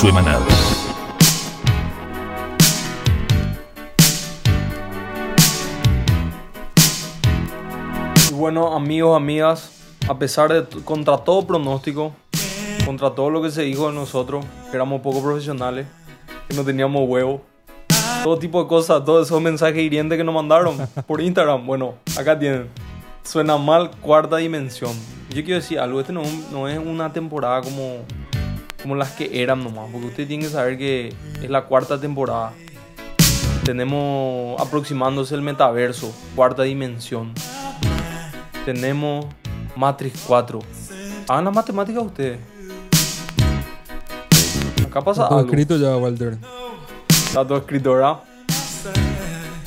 semanal. 0.00 0.40
Bueno, 8.32 8.74
amigos, 8.74 9.14
amigas, 9.14 9.70
a 10.08 10.18
pesar 10.18 10.50
de 10.50 10.82
contra 10.84 11.18
todo 11.18 11.46
pronóstico, 11.46 12.14
contra 12.86 13.10
todo 13.10 13.28
lo 13.28 13.42
que 13.42 13.50
se 13.50 13.60
dijo 13.62 13.88
de 13.88 13.94
nosotros, 13.94 14.42
que 14.70 14.76
éramos 14.76 15.02
poco 15.02 15.22
profesionales, 15.22 15.86
que 16.48 16.56
no 16.56 16.64
teníamos 16.64 17.06
huevo, 17.06 17.42
todo 18.24 18.38
tipo 18.38 18.62
de 18.62 18.68
cosas, 18.68 19.04
todos 19.04 19.26
esos 19.26 19.42
mensajes 19.42 19.82
hirientes 19.82 20.16
que 20.16 20.24
nos 20.24 20.34
mandaron 20.34 20.78
por 21.06 21.20
Instagram. 21.20 21.66
Bueno, 21.66 21.96
acá 22.18 22.38
tienen. 22.38 22.68
Suena 23.22 23.58
mal 23.58 23.90
cuarta 24.00 24.38
dimensión. 24.38 24.92
Yo 25.28 25.44
quiero 25.44 25.56
decir 25.56 25.78
algo, 25.78 26.00
este 26.00 26.14
no 26.14 26.68
es 26.68 26.78
una 26.78 27.12
temporada 27.12 27.60
como, 27.60 27.98
como 28.82 28.94
las 28.96 29.10
que 29.12 29.42
eran 29.42 29.62
nomás, 29.62 29.88
porque 29.90 30.06
usted 30.06 30.26
tiene 30.26 30.44
que 30.44 30.50
saber 30.50 30.78
que 30.78 31.14
es 31.42 31.50
la 31.50 31.64
cuarta 31.64 32.00
temporada. 32.00 32.52
Tenemos 33.64 34.60
aproximándose 34.60 35.34
el 35.34 35.42
metaverso, 35.42 36.12
cuarta 36.34 36.62
dimensión. 36.62 37.32
Tenemos 38.64 39.26
Matrix 39.76 40.24
4. 40.26 40.58
Hagan 41.28 41.44
las 41.44 41.54
matemáticas 41.54 42.02
ustedes. 42.02 42.38
Acá 44.86 45.02
pasa 45.02 45.28
Todo 45.28 45.38
algo. 45.38 45.50
escrito 45.50 45.76
ya, 45.76 45.96
Walter. 45.96 46.36
Está 47.08 47.46
todo 47.46 47.58
escrito, 47.58 47.92
¿verdad? 47.92 48.16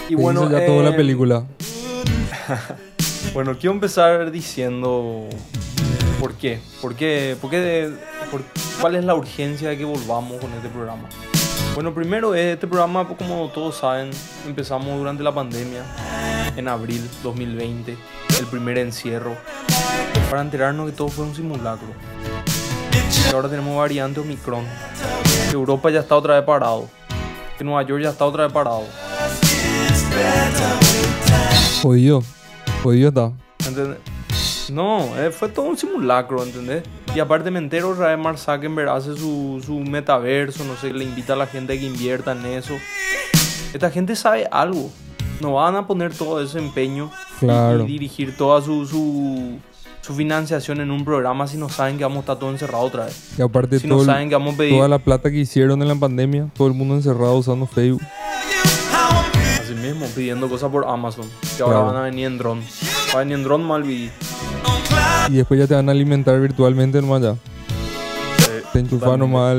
Y 0.09 0.16
bueno, 0.16 0.50
ya 0.50 0.66
toda 0.66 0.81
eh, 0.81 0.89
la 0.92 0.95
película. 0.95 1.45
Bueno, 3.33 3.58
quiero 3.59 3.73
empezar 3.73 4.30
diciendo 4.30 5.27
qué. 6.44 6.59
¿Por 6.81 6.94
qué? 6.94 7.38
¿Por 7.39 7.49
qué 7.49 7.58
de- 7.59 7.94
por- 8.30 8.44
¿Cuál 8.81 8.95
es 8.95 9.05
la 9.05 9.16
urgencia 9.16 9.69
de 9.69 9.77
que 9.77 9.86
volvamos 9.86 10.41
con 10.41 10.52
este 10.53 10.67
programa? 10.67 11.03
Bueno, 11.73 11.94
primero 11.94 12.36
este 12.36 12.67
programa, 12.67 13.08
como 13.08 13.47
todos 13.47 13.77
saben, 13.77 14.09
empezamos 14.45 14.97
durante 14.97 15.23
la 15.23 15.33
pandemia, 15.33 15.83
en 16.58 16.67
abril 16.67 17.09
2020, 17.23 17.95
el 18.39 18.45
primer 18.47 18.77
encierro, 18.77 19.38
para 20.30 20.41
enterarnos 20.41 20.89
que 20.89 20.97
todo 20.97 21.08
fue 21.08 21.23
un 21.23 21.33
simulacro. 21.33 21.88
Ahora 23.33 23.47
tenemos 23.47 23.77
variante 23.77 24.19
Omicron, 24.19 24.66
que 25.49 25.53
Europa 25.55 25.89
ya 25.91 26.02
está 26.02 26.16
otra 26.17 26.36
vez 26.36 26.44
parado, 26.44 26.89
que 27.58 27.64
Nueva 27.64 27.83
York 27.83 28.03
ya 28.03 28.09
está 28.09 28.25
otra 28.25 28.44
vez 28.44 28.52
parado. 28.52 28.83
Jodido. 31.81 32.21
Jodido 32.83 33.08
está. 33.09 33.31
¿Entendés? 33.66 33.97
No, 34.72 35.17
eh, 35.19 35.30
fue 35.31 35.50
todo 35.50 35.66
un 35.66 35.78
simulacro, 35.78 36.44
¿entendés? 36.44 36.83
Y 37.16 37.19
aparte 37.19 37.52
me 37.52 37.59
entero 37.59 37.95
vez 38.09 38.17
Mark 38.17 38.38
Zuckerberg 38.39 38.89
hace 38.89 39.16
su, 39.16 39.61
su 39.66 39.80
metaverso, 39.80 40.64
no 40.64 40.75
sé, 40.78 40.92
le 40.94 41.03
invita 41.03 41.33
a 41.33 41.36
la 41.36 41.47
gente 41.47 41.73
a 41.73 41.78
que 41.80 41.86
invierta 41.86 42.31
en 42.31 42.45
eso. 42.45 42.73
Esta 43.73 43.92
gente 43.92 44.16
sabe 44.16 44.47
algo. 44.52 44.89
No 45.42 45.53
van 45.53 45.75
a 45.75 45.86
poner 45.88 46.14
todo 46.14 46.42
ese 46.42 46.59
empeño 46.59 47.11
y- 47.38 47.39
Claro. 47.45 47.83
y, 47.83 47.88
dirigir 47.88 48.38
toda 48.38 48.61
su, 48.61 48.86
su, 48.86 49.58
su 50.02 50.14
financiación 50.16 50.80
en 50.80 50.92
un 50.92 51.03
programa 51.03 51.45
si 51.48 51.58
no 51.58 51.67
saben 51.70 51.98
que 51.98 52.03
vamos 52.03 52.17
a 52.17 52.22
estar 52.22 52.39
todos 52.39 52.53
encerrados 52.53 52.88
otra 52.88 53.05
vez. 53.05 53.31
Y 53.38 53.42
aparte 53.42 53.80
Si 53.80 53.88
todo 53.88 54.00
no 54.00 54.05
saben 54.05 54.30
que 54.30 54.36
vamos 54.36 54.53
a 54.53 54.58
pedir... 54.58 54.73
toda 54.75 54.88
la 54.88 55.00
plata 55.00 55.30
que 55.30 55.38
hicieron 55.39 55.81
en 55.81 55.88
la 55.89 55.95
pandemia, 55.95 56.48
todo 56.55 56.67
el 56.67 56.73
mundo 56.73 56.95
encerrado 56.95 57.36
usando 57.36 57.66
Facebook. 57.67 58.02
Así 59.61 59.73
mismo, 59.75 60.05
pidiendo 60.16 60.48
cosas 60.48 60.72
por 60.72 60.88
Amazon. 60.88 61.25
Que 61.58 61.64
ahora 61.64 61.75
Claro. 61.80 61.86
van 61.94 61.95
a 61.98 62.02
venir 62.03 62.27
en 62.27 62.38
dron. 62.38 62.61
Va 63.14 63.17
a 63.17 63.19
venir 63.19 63.38
en 63.38 63.44
dron 63.44 63.64
mal 63.64 63.83
vi- 63.83 64.10
Y 65.30 65.33
después 65.33 65.60
ya 65.60 65.67
te 65.67 65.76
van 65.76 65.88
a 65.89 65.92
alimentar 65.92 66.39
virtualmente 66.39 67.02
nomás 67.02 67.21
ya. 67.21 67.36
Te 68.71 68.80
enchufas 68.80 69.02
totalmente. 69.10 69.17
nomás 69.27 69.55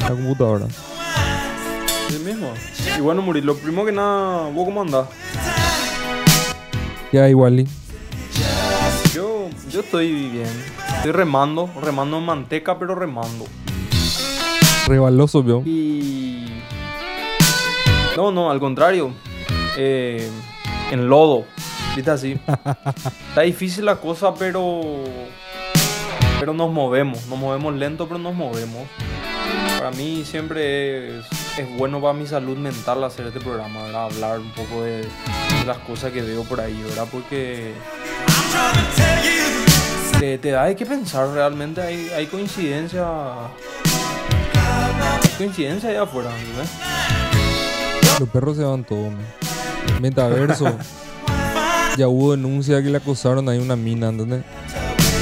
la 0.00 0.08
computadora. 0.08 0.66
Sí 2.08 2.18
mismo. 2.24 2.48
Y 2.96 3.00
bueno, 3.00 3.22
Muri, 3.22 3.40
lo 3.40 3.56
primero 3.56 3.84
que 3.86 3.92
nada, 3.92 4.48
¿vos 4.50 4.64
cómo 4.64 4.82
andás? 4.82 5.06
Ya 7.12 7.28
igual. 7.28 7.60
y- 7.60 7.68
Yo, 9.14 9.48
yo 9.70 9.80
estoy 9.80 10.12
bien. 10.30 10.48
Estoy 10.96 11.12
remando, 11.12 11.70
remando 11.80 12.18
en 12.18 12.24
manteca, 12.24 12.78
pero 12.78 12.94
remando. 12.94 13.46
Rebaloso, 14.86 15.42
vio. 15.42 15.62
Y. 15.64 16.46
No, 18.16 18.30
no, 18.32 18.50
al 18.50 18.58
contrario. 18.60 19.12
Eh, 19.76 20.28
en 20.90 21.08
lodo. 21.08 21.44
¿Viste 21.96 22.10
así? 22.10 22.38
Está 23.30 23.40
difícil 23.40 23.86
la 23.86 23.96
cosa, 23.96 24.34
pero. 24.34 24.82
Pero 26.38 26.52
nos 26.52 26.70
movemos. 26.70 27.26
Nos 27.26 27.38
movemos 27.38 27.74
lento, 27.74 28.06
pero 28.06 28.18
nos 28.18 28.34
movemos. 28.34 28.86
Para 29.78 29.90
mí 29.92 30.22
siempre 30.26 31.20
es, 31.20 31.26
es 31.56 31.78
bueno 31.78 31.98
para 32.02 32.12
mi 32.12 32.26
salud 32.26 32.58
mental 32.58 33.02
hacer 33.02 33.26
este 33.28 33.40
programa, 33.40 33.84
¿verdad? 33.84 34.04
Hablar 34.04 34.40
un 34.40 34.50
poco 34.50 34.82
de, 34.82 34.98
de 34.98 35.64
las 35.66 35.78
cosas 35.78 36.12
que 36.12 36.20
veo 36.20 36.44
por 36.44 36.60
ahí, 36.60 36.78
¿verdad? 36.86 37.06
Porque 37.10 37.72
te, 40.18 40.36
te 40.36 40.50
da 40.50 40.64
hay 40.64 40.74
que 40.74 40.84
pensar 40.84 41.28
realmente, 41.30 41.80
hay, 41.80 42.10
hay 42.10 42.26
coincidencia. 42.26 43.06
hay 44.52 45.30
coincidencia 45.38 45.88
allá 45.88 46.02
afuera, 46.02 46.28
¿verdad? 46.28 46.70
Los 48.20 48.28
perros 48.28 48.58
se 48.58 48.64
van 48.64 48.84
todos, 48.84 49.12
man. 49.12 49.26
Metaverso. 50.02 50.76
ya 51.96 52.08
hubo 52.08 52.32
denuncia 52.32 52.82
que 52.82 52.90
le 52.90 52.98
acosaron 52.98 53.48
ahí 53.48 53.58
una 53.58 53.76
mina, 53.76 54.08
¿entendés? 54.08 54.42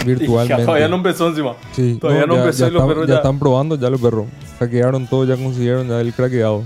Virtualmente. 0.04 0.64
Todavía 0.64 0.88
no 0.88 0.96
empezó 0.96 1.28
encima. 1.28 1.54
Sí, 1.72 1.96
todavía 2.00 2.26
no 2.26 2.34
ya, 2.34 2.40
empezó 2.42 2.58
ya 2.64 2.66
y 2.68 2.70
los 2.72 2.80
están, 2.82 2.88
perros 2.88 3.06
ya 3.08 3.12
ya- 3.14 3.18
están 3.18 3.38
probando 3.38 3.76
ya 3.76 3.90
los 3.90 4.00
perros. 4.00 4.26
Hackearon 4.58 5.06
todo, 5.06 5.24
ya 5.24 5.36
consiguieron 5.36 5.88
ya 5.88 6.00
el 6.00 6.12
craqueado. 6.12 6.64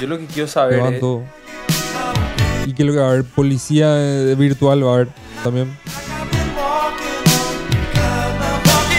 Yo 0.00 0.08
lo 0.08 0.18
que 0.18 0.26
quiero 0.26 0.48
saber 0.48 0.76
Llevan 0.78 0.94
es, 0.94 1.00
todo. 1.00 1.22
Y 2.66 2.72
que 2.74 2.84
lo 2.84 2.92
que 2.92 2.98
va 2.98 3.06
a 3.06 3.10
haber, 3.10 3.24
policía 3.24 3.86
eh, 3.96 4.34
virtual 4.36 4.84
va 4.84 4.90
a 4.90 4.94
haber 4.94 5.08
también. 5.44 5.76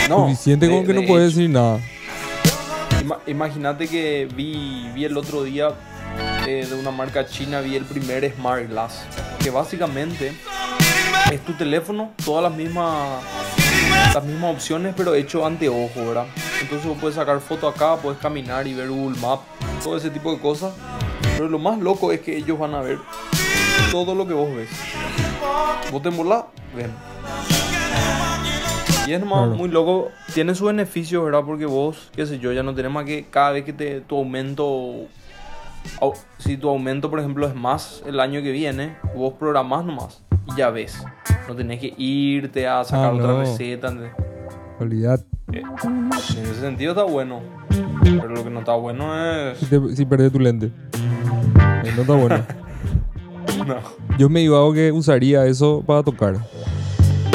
no, 0.10 0.28
Suficiente 0.30 0.68
de- 0.68 0.72
como 0.72 0.86
que 0.86 0.94
no 0.94 1.02
de 1.02 1.08
puede 1.08 1.26
hecho, 1.26 1.36
decir 1.38 1.50
nada. 1.50 1.80
ima- 3.04 3.20
Imagínate 3.28 3.88
que 3.88 4.28
vi, 4.36 4.90
vi 4.94 5.06
el 5.06 5.18
otro 5.18 5.44
día 5.44 5.70
eh, 6.48 6.66
de 6.70 6.76
una 6.76 6.92
marca 6.92 7.26
china, 7.26 7.62
vi 7.62 7.76
el 7.76 7.86
primer 7.86 8.32
Smart 8.36 8.68
Glass. 8.70 9.04
Que 9.40 9.50
básicamente 9.50 10.34
es 11.32 11.42
tu 11.46 11.54
teléfono, 11.54 12.12
todas 12.24 12.44
las 12.44 12.54
mismas 12.54 13.22
las 14.14 14.24
mismas 14.24 14.54
opciones, 14.56 14.94
pero 14.96 15.14
hecho 15.16 15.46
anteojo, 15.46 16.06
¿verdad? 16.06 16.26
Entonces 16.62 16.88
vos 16.88 16.98
puedes 17.00 17.16
sacar 17.16 17.40
foto 17.40 17.68
acá, 17.68 17.96
puedes 17.98 18.20
caminar 18.20 18.68
y 18.68 18.74
ver 18.74 18.90
Google 18.90 19.20
Maps, 19.20 19.44
todo 19.84 19.98
ese 19.98 20.10
tipo 20.10 20.32
de 20.32 20.40
cosas. 20.40 20.74
Pero 21.36 21.50
lo 21.50 21.58
más 21.60 21.80
loco 21.80 22.12
es 22.12 22.22
que 22.22 22.38
ellos 22.38 22.60
van 22.60 22.76
a 22.76 22.82
ver 22.82 23.00
todo 23.92 24.14
lo 24.14 24.28
que 24.28 24.34
vos 24.34 24.54
ves. 24.56 24.70
Vos 25.92 26.02
te 26.02 26.10
embolás, 26.10 26.44
ven. 26.76 26.92
Y 29.08 29.14
es 29.14 29.20
nomás 29.20 29.50
muy 29.50 29.68
loco, 29.68 30.12
tiene 30.34 30.56
sus 30.56 30.68
beneficios, 30.68 31.24
¿verdad? 31.26 31.42
Porque 31.46 31.66
vos, 31.66 32.10
qué 32.16 32.26
sé 32.26 32.40
yo, 32.40 32.54
ya 32.54 32.64
no 32.64 32.74
tenés 32.74 32.92
más 32.92 33.06
que 33.06 33.26
cada 33.30 33.52
vez 33.52 33.66
que 33.66 33.74
te, 33.74 34.00
tu 34.02 34.16
aumento, 34.18 34.64
au- 34.64 35.08
si 36.38 36.58
tu 36.58 36.70
aumento, 36.70 37.10
por 37.10 37.20
ejemplo, 37.20 37.48
es 37.48 37.56
más 37.56 38.04
el 38.06 38.20
año 38.20 38.42
que 38.42 38.52
viene, 38.52 38.96
vos 39.16 39.34
programás 39.40 39.86
nomás 39.86 40.24
y 40.48 40.58
ya 40.58 40.70
ves. 40.70 41.04
No 41.48 41.56
tenés 41.56 41.80
que 41.80 41.94
irte 41.98 42.68
a 42.68 42.84
sacar 42.84 43.06
Ah, 43.12 43.14
otra 43.14 43.28
no. 43.28 43.40
receta. 43.40 43.88
¿entendés? 43.90 44.12
Olvidad. 44.80 45.24
Eh, 45.52 45.62
en 45.84 46.10
ese 46.14 46.60
sentido 46.62 46.92
está 46.94 47.04
bueno. 47.04 47.42
Pero 48.04 48.30
lo 48.30 48.44
que 48.44 48.50
no 48.50 48.60
está 48.60 48.76
bueno 48.76 49.18
es... 49.52 49.58
Si, 49.60 49.66
te- 49.68 49.96
si 49.96 50.06
perdés 50.06 50.32
tu 50.32 50.40
lente. 50.40 50.68
Eh, 50.68 51.92
No 51.96 52.02
está 52.02 52.14
bueno. 52.16 52.44
No. 53.68 53.76
Yo 54.18 54.30
me 54.30 54.42
digo 54.42 54.74
que 54.74 54.92
usaría 54.92 55.46
eso 55.46 55.84
para 55.86 56.04
tocar. 56.04 56.36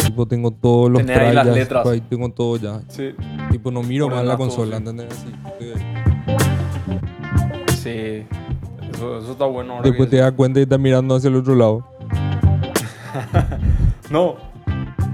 Tipo, 0.05 0.27
tengo 0.27 0.51
todos 0.51 0.91
los 0.91 1.01
Tenés 1.03 1.19
ahí 1.19 1.35
las 1.35 1.47
letras. 1.47 1.87
ahí 1.87 2.01
tengo 2.03 2.29
todo 2.31 2.57
ya. 2.57 2.81
Sí. 2.89 3.15
Tipo, 3.51 3.71
no 3.71 3.83
miro 3.83 4.09
más 4.11 4.25
la 4.25 4.37
consola. 4.37 4.77
¿entendés? 4.79 5.07
Así. 5.11 5.33
Eso, 8.99 9.19
eso 9.19 9.31
está 9.33 9.45
bueno 9.45 9.75
ahora 9.75 9.85
Después 9.89 10.09
que- 10.11 10.17
te 10.17 10.23
das 10.23 10.33
cuenta 10.33 10.59
y 10.59 10.65
estás 10.65 10.81
mirando 10.81 11.15
hacia 11.15 11.29
el 11.29 11.37
otro 11.37 11.55
lado. 11.55 11.85
No. 14.11 14.37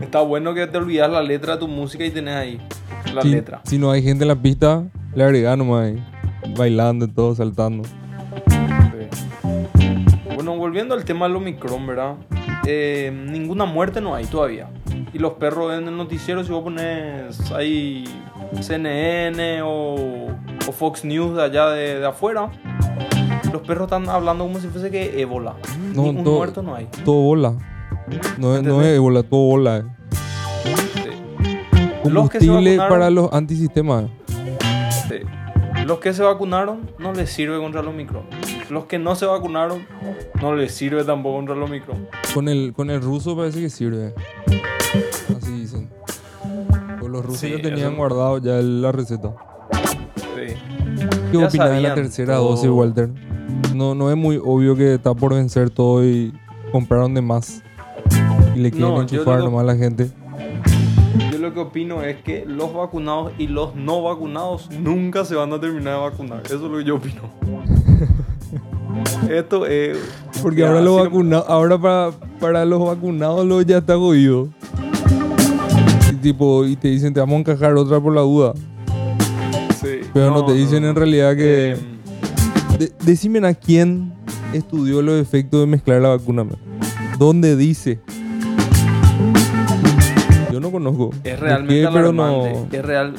Está 0.01 0.21
bueno 0.23 0.55
que 0.55 0.67
te 0.67 0.79
olvidas 0.79 1.11
la 1.11 1.23
letra 1.23 1.55
de 1.55 1.61
tu 1.61 1.69
música 1.69 2.03
y 2.05 2.11
tenés 2.11 2.35
ahí 2.35 2.61
la 3.13 3.21
Si, 3.23 3.29
letra. 3.29 3.61
si 3.65 3.79
no 3.79 3.91
hay 3.91 4.03
gente 4.03 4.25
en 4.25 4.29
la 4.29 4.37
pista, 4.37 4.85
le 5.15 5.25
agregas 5.25 5.57
nomás 5.59 5.85
ahí. 5.87 6.03
Bailando 6.57 7.05
y 7.07 7.09
todo, 7.09 7.35
saltando. 7.35 7.85
Sí. 7.85 7.91
Bueno, 10.35 10.57
volviendo 10.57 10.95
al 10.95 11.05
tema 11.05 11.27
del 11.27 11.37
Omicron, 11.37 11.87
¿verdad? 11.87 12.15
Eh, 12.67 13.13
ninguna 13.31 13.65
muerte 13.67 14.01
no 14.01 14.15
hay 14.15 14.25
todavía. 14.27 14.69
Y 15.13 15.19
los 15.19 15.33
perros 15.35 15.75
en 15.77 15.87
el 15.89 15.97
noticiero, 15.97 16.43
si 16.45 16.51
vos 16.53 16.63
pones 16.63 17.51
ahí 17.53 18.05
CNN 18.61 19.63
o, 19.63 20.27
o 20.69 20.73
Fox 20.73 21.05
News 21.05 21.37
de 21.37 21.43
allá 21.43 21.69
de, 21.71 21.99
de 22.01 22.07
afuera, 22.07 22.51
los 23.55 23.63
perros 23.63 23.87
están 23.87 24.09
hablando 24.09 24.45
como 24.45 24.59
si 24.59 24.67
fuese 24.67 24.91
que 24.91 25.21
ébola. 25.21 25.55
No, 25.95 26.03
Ni 26.03 26.09
un 26.11 26.25
todo- 26.25 26.39
muerto 26.39 26.61
no 26.63 26.75
hay. 26.75 26.89
Todo 27.05 27.21
bola. 27.23 27.55
No, 28.37 28.57
es- 28.57 28.63
no 28.65 28.83
es 28.83 28.99
bola, 28.99 29.23
todo 29.23 29.41
bola. 29.47 29.77
eh. 29.79 29.85
Sí. 30.95 32.09
Los 32.11 32.29
que 32.29 32.41
se 32.41 32.47
Combustible 32.47 32.77
vacunaron- 32.77 32.89
para 32.89 33.11
los 33.11 33.33
antisistemas. 33.33 34.05
Sí. 35.09 35.21
Los 35.87 35.99
que 36.01 36.13
se 36.13 36.23
vacunaron 36.25 36.91
no 36.99 37.13
les 37.13 37.31
sirve 37.31 37.59
contra 37.59 37.81
los 37.83 37.95
micro. 37.95 38.25
Los 38.71 38.87
que 38.87 38.99
no 38.99 39.15
se 39.15 39.27
vacunaron 39.27 39.87
no 40.43 40.55
les 40.57 40.75
sirve 40.75 41.05
tampoco 41.05 41.37
contra 41.37 41.55
los 41.55 41.71
micro. 41.71 41.95
Con 42.35 42.49
el, 42.49 42.73
con 42.75 42.91
el 42.91 43.01
ruso 43.01 43.37
parece 43.37 43.61
que 43.61 43.71
sirve. 43.71 44.15
Así 45.37 45.53
dicen. 45.61 45.91
Pues 46.99 47.13
los 47.13 47.25
rusos 47.25 47.41
Sí, 47.41 47.51
ya 47.51 47.57
tenían 47.63 47.89
eso- 47.93 47.97
guardado 47.97 48.39
ya 48.39 48.55
la 48.55 48.91
receta. 48.91 49.33
Sí. 50.17 50.55
¿Qué 51.39 51.43
Ya 51.43 51.49
opinas 51.49 51.71
de 51.71 51.81
la 51.81 51.95
tercera 51.95 52.37
todo. 52.37 52.51
dosis, 52.51 52.71
Walter? 52.71 53.11
No, 53.75 53.95
no 53.95 54.11
es 54.11 54.17
muy 54.17 54.41
obvio 54.43 54.77
que 54.77 54.95
está 54.95 55.15
por 55.15 55.35
vencer 55.35 55.71
todo 55.71 56.05
y 56.05 56.33
compraron 56.73 57.15
de 57.15 57.23
más. 57.23 57.63
Y 58.55 58.61
le 58.61 58.71
quieren 58.71 58.95
No, 58.95 59.01
enchufar 59.03 59.41
nomás 59.41 59.63
a 59.63 59.65
la 59.65 59.77
gente. 59.77 60.11
Yo 61.33 61.39
lo 61.39 61.53
que 61.53 61.61
opino 61.61 62.03
es 62.03 62.17
que 62.23 62.45
los 62.47 62.73
vacunados 62.75 63.33
y 63.39 63.47
los 63.49 63.75
no 63.75 64.03
vacunados 64.03 64.69
nunca 64.71 65.25
se 65.25 65.35
van 65.35 65.53
a 65.53 65.61
terminar 65.61 65.95
de 65.95 66.01
vacunar. 66.01 66.43
Eso 66.47 66.55
es 66.55 66.61
lo 66.63 66.79
que 66.79 66.85
yo 66.85 66.97
opino. 66.97 67.23
Esto 69.31 69.67
es. 69.67 69.99
Porque 70.43 70.61
ya, 70.61 70.69
ahora, 70.69 70.81
los 70.81 70.95
así 71.01 71.05
no- 71.05 71.11
vacuna- 71.11 71.45
ahora 71.49 71.79
para, 71.79 72.11
para 72.41 72.65
los 72.65 72.85
vacunados 72.85 73.45
lo 73.47 73.61
ya 73.63 73.79
está 73.79 73.97
jodido. 73.97 74.49
Y, 76.13 76.17
tipo, 76.17 76.65
y 76.65 76.77
te 76.77 76.89
dicen, 76.89 77.13
te 77.13 77.21
vamos 77.21 77.37
a 77.37 77.39
encajar 77.41 77.75
otra 77.75 78.01
por 78.01 78.15
la 78.15 78.21
duda. 78.21 78.55
Pero 80.15 80.31
no, 80.31 80.45
te 80.47 80.53
dicen 80.55 80.85
en 80.85 80.95
realidad 80.95 81.37
que... 81.37 81.73
Eh, 81.73 81.77
De- 82.79 82.93
decime 83.05 83.47
a 83.47 83.55
quién 83.55 84.13
estudió 84.53 85.03
los 85.03 85.21
efectos 85.21 85.61
de 85.61 85.67
mezclar 85.67 86.01
la 86.01 86.11
vacuna. 86.11 86.45
man. 86.45 86.57
¿Dónde 87.19 87.57
dice? 87.57 88.01
Yo 90.53 90.61
no 90.61 90.71
conozco. 90.71 91.11
es 91.17 91.23
¿De 91.23 91.37
realmente 91.37 91.75
qué? 91.83 91.89
pero 91.93 92.09
alarmante. 92.11 92.53
no, 92.53 92.69
Es 92.79 92.85
real. 92.85 93.15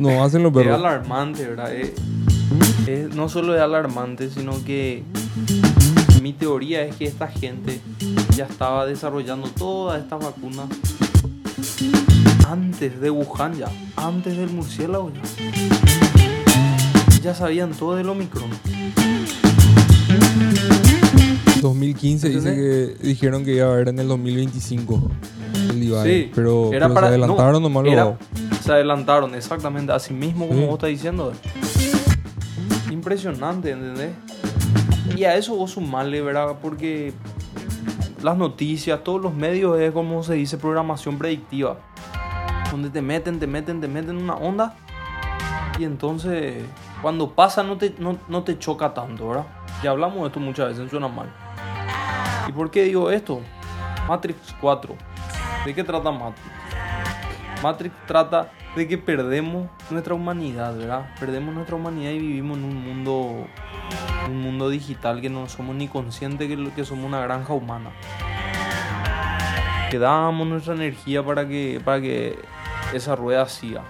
no 0.00 0.24
hacen 0.24 0.42
los 0.42 0.52
Es 0.52 0.58
perros. 0.58 0.78
alarmante, 0.78 1.46
¿verdad? 1.46 1.72
Es- 1.74 1.92
es- 2.86 3.14
no 3.14 3.28
solo 3.28 3.54
es 3.54 3.60
alarmante, 3.60 4.28
sino 4.30 4.52
que 4.64 5.02
mi 6.22 6.32
teoría 6.32 6.82
es 6.82 6.96
que 6.96 7.04
esta 7.04 7.28
gente 7.28 7.80
ya 8.36 8.44
estaba 8.46 8.84
desarrollando 8.86 9.48
todas 9.56 10.02
estas 10.02 10.20
vacunas 10.24 10.66
antes 12.50 13.00
de 13.00 13.10
Wuhan 13.10 13.54
ya, 13.58 13.68
antes 13.96 14.36
del 14.36 14.48
murciélago 14.50 15.10
ya. 15.12 15.20
Ya 17.22 17.34
sabían 17.34 17.72
todo 17.72 17.96
del 17.96 18.08
Omicron. 18.08 18.48
2015 21.60 22.28
dice 22.28 22.54
que 22.54 23.06
dijeron 23.06 23.44
que 23.44 23.56
iba 23.56 23.66
a 23.66 23.72
haber 23.72 23.88
en 23.88 23.98
el 23.98 24.08
2025 24.08 25.10
el 25.70 25.82
Ibai, 25.82 26.08
Sí, 26.08 26.30
pero, 26.34 26.72
era 26.72 26.86
pero 26.86 26.94
para- 26.94 27.08
se 27.08 27.14
adelantaron 27.14 27.52
no, 27.54 27.60
nomás 27.68 27.86
era-. 27.86 28.16
Se 28.62 28.72
adelantaron, 28.72 29.34
exactamente, 29.34 29.92
así 29.92 30.14
mismo 30.14 30.46
como 30.46 30.60
Sí. 30.60 30.66
vos 30.66 30.74
estás 30.74 30.90
diciendo. 30.90 31.32
Impresionante, 32.90 33.70
¿entendés? 33.72 34.12
Y 35.16 35.24
a 35.24 35.36
eso 35.36 35.56
vos 35.56 35.72
sumarle, 35.72 36.22
¿verdad? 36.22 36.56
Porque 36.62 37.12
las 38.22 38.36
noticias, 38.36 39.02
todos 39.02 39.20
los 39.20 39.34
medios 39.34 39.78
es 39.80 39.90
como 39.92 40.22
se 40.22 40.34
dice 40.34 40.56
programación 40.58 41.18
predictiva. 41.18 41.78
Donde 42.70 42.90
te 42.90 43.02
meten, 43.02 43.38
te 43.40 43.46
meten, 43.46 43.80
te 43.80 43.88
meten 43.88 44.16
en 44.16 44.24
una 44.24 44.34
onda. 44.34 44.76
Y 45.78 45.84
entonces, 45.84 46.64
cuando 47.02 47.34
pasa, 47.34 47.62
no 47.62 47.78
te, 47.78 47.94
no, 47.98 48.18
no 48.28 48.42
te 48.42 48.58
choca 48.58 48.92
tanto, 48.92 49.28
¿verdad? 49.28 49.46
Ya 49.82 49.90
hablamos 49.90 50.20
de 50.20 50.26
esto 50.26 50.40
muchas 50.40 50.68
veces, 50.68 50.90
suena 50.90 51.08
mal. 51.08 51.32
¿Y 52.48 52.52
por 52.52 52.70
qué 52.70 52.84
digo 52.84 53.10
esto? 53.10 53.40
Matrix 54.08 54.54
4. 54.60 54.96
¿De 55.64 55.74
qué 55.74 55.84
trata 55.84 56.10
Matrix? 56.10 56.48
Matrix 57.62 57.94
trata 58.06 58.50
de 58.74 58.88
que 58.88 58.98
perdemos 58.98 59.68
nuestra 59.90 60.14
humanidad, 60.14 60.76
¿verdad? 60.76 61.10
Perdemos 61.20 61.54
nuestra 61.54 61.76
humanidad 61.76 62.12
y 62.12 62.18
vivimos 62.18 62.58
en 62.58 62.64
un 62.64 62.82
mundo, 62.82 63.46
un 64.28 64.40
mundo 64.40 64.68
digital 64.68 65.20
que 65.20 65.28
no 65.28 65.48
somos 65.48 65.76
ni 65.76 65.88
conscientes 65.88 66.48
que, 66.48 66.70
que 66.72 66.84
somos 66.84 67.04
una 67.04 67.20
granja 67.20 67.52
humana. 67.52 67.90
Que 69.90 69.98
damos 69.98 70.46
nuestra 70.46 70.74
energía 70.74 71.24
para 71.24 71.46
que, 71.46 71.80
para 71.84 72.00
que 72.00 72.38
esa 72.92 73.16
rueda 73.16 73.48
siga. 73.48 73.82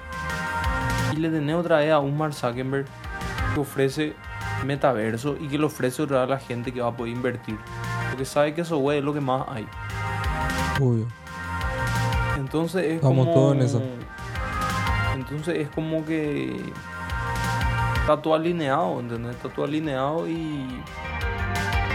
Y 1.15 1.17
le 1.17 1.31
tenés 1.31 1.56
otra 1.56 1.79
vez 1.79 1.93
a 1.93 1.99
un 2.00 2.17
Mark 2.17 2.35
Zuckerberg 2.35 2.87
que 3.55 3.61
ofrece 3.61 4.15
metaverso 4.65 5.37
y 5.41 5.49
que 5.49 5.59
le 5.59 5.65
ofrece 5.65 6.03
otra 6.03 6.21
vez 6.21 6.25
a 6.29 6.31
la 6.35 6.41
gente 6.41 6.73
que 6.73 6.81
va 6.81 6.89
a 6.89 6.97
poder 6.97 7.12
invertir. 7.12 7.56
Porque 8.11 8.25
sabe 8.25 8.55
que 8.55 8.62
eso, 8.62 8.79
güey, 8.79 8.99
es 8.99 9.05
lo 9.05 9.15
que 9.15 9.21
más 9.21 9.45
hay. 9.49 9.67
Obvio. 10.81 11.06
Entonces 12.37 12.85
es 12.85 12.95
Estamos 12.97 13.27
como... 13.27 13.35
todos 13.35 13.56
en 13.56 13.62
eso. 13.62 13.83
Entonces 15.15 15.56
es 15.59 15.69
como 15.71 16.05
que... 16.05 16.61
Está 18.01 18.23
todo 18.23 18.35
alineado, 18.35 19.01
¿entendés? 19.01 19.37
Está 19.37 19.49
todo 19.51 19.65
alineado 19.67 20.27
y... 20.29 20.81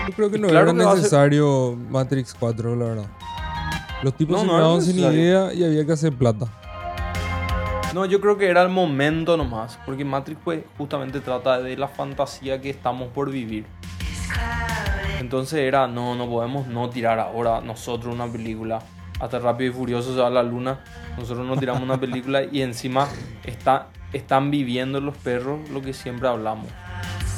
Yo 0.08 0.14
creo 0.16 0.30
que 0.30 0.38
no 0.38 0.50
claro 0.50 0.72
era 0.72 0.78
que 0.78 0.84
ser- 0.84 0.96
necesario 0.98 1.78
Matrix 1.90 2.36
4, 2.38 2.76
la 2.76 2.86
verdad. 2.86 3.06
Los 4.04 4.14
tipos 4.16 4.44
No, 4.46 4.80
se 4.82 4.92
sin 4.92 5.00
idea 5.00 5.54
y 5.54 5.64
había 5.64 5.86
que 5.86 5.94
hacer 5.94 6.14
plata. 6.14 6.46
No, 7.94 8.06
yo 8.06 8.20
creo 8.20 8.38
que 8.38 8.48
era 8.50 8.62
el 8.64 8.70
momento 8.70 9.38
nomás. 9.38 9.78
Porque 9.86 10.04
Matrix 10.04 10.40
pues 10.44 10.64
justamente 10.78 11.20
trata 11.20 11.60
de 11.62 11.78
la 11.78 11.88
fantasía 11.88 12.60
que 12.60 12.70
estamos 12.70 13.10
por 13.10 13.30
vivir. 13.30 13.66
Entonces 15.20 15.60
era, 15.60 15.88
no, 15.88 16.16
no 16.16 16.28
podemos 16.28 16.68
no 16.68 16.90
tirar 16.90 17.20
ahora 17.20 17.62
nosotros 17.62 18.14
una 18.14 18.28
película. 18.28 18.80
Hasta 19.20 19.40
Rápido 19.40 19.72
y 19.72 19.74
Furioso 19.74 20.14
se 20.14 20.20
va 20.20 20.28
a 20.28 20.32
la 20.32 20.44
luna. 20.44 20.80
Nosotros 21.18 21.46
no 21.46 21.56
tiramos 21.56 21.84
una 21.84 22.00
película 22.00 22.44
y 22.44 22.62
encima 22.62 23.08
está, 23.44 23.88
están 24.12 24.50
viviendo 24.52 25.00
los 25.00 25.16
perros 25.18 25.70
lo 25.70 25.82
que 25.82 25.94
siempre 25.94 26.28
hablamos. 26.28 26.68